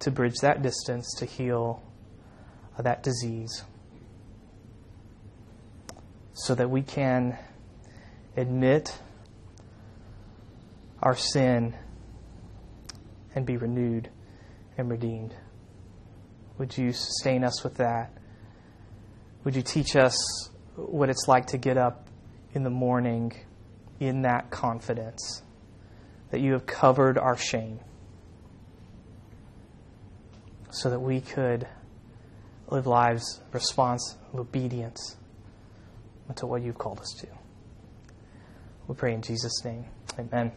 to 0.00 0.10
bridge 0.10 0.36
that 0.42 0.62
distance 0.62 1.14
to 1.18 1.26
heal 1.26 1.82
uh, 2.78 2.82
that 2.82 3.02
disease 3.02 3.64
so 6.34 6.54
that 6.54 6.70
we 6.70 6.82
can 6.82 7.36
admit 8.34 8.98
our 11.02 11.16
sin 11.16 11.74
and 13.36 13.46
be 13.46 13.56
renewed 13.56 14.10
and 14.76 14.90
redeemed. 14.90 15.34
Would 16.58 16.76
you 16.76 16.92
sustain 16.92 17.44
us 17.44 17.62
with 17.62 17.76
that? 17.76 18.10
Would 19.44 19.54
you 19.54 19.62
teach 19.62 19.94
us 19.94 20.50
what 20.74 21.08
it's 21.08 21.28
like 21.28 21.46
to 21.48 21.58
get 21.58 21.78
up 21.78 22.08
in 22.52 22.64
the 22.64 22.70
morning? 22.70 23.32
in 24.00 24.22
that 24.22 24.50
confidence 24.50 25.42
that 26.30 26.40
you 26.40 26.52
have 26.52 26.66
covered 26.66 27.18
our 27.18 27.36
shame 27.36 27.80
so 30.70 30.90
that 30.90 31.00
we 31.00 31.20
could 31.20 31.66
live 32.68 32.86
lives 32.86 33.40
of 33.46 33.54
response, 33.54 34.16
of 34.32 34.40
obedience 34.40 35.16
to 36.34 36.46
what 36.46 36.62
you've 36.62 36.76
called 36.76 36.98
us 36.98 37.14
to. 37.20 37.28
We 38.88 38.94
pray 38.94 39.14
in 39.14 39.22
Jesus' 39.22 39.64
name. 39.64 39.86
Amen. 40.18 40.52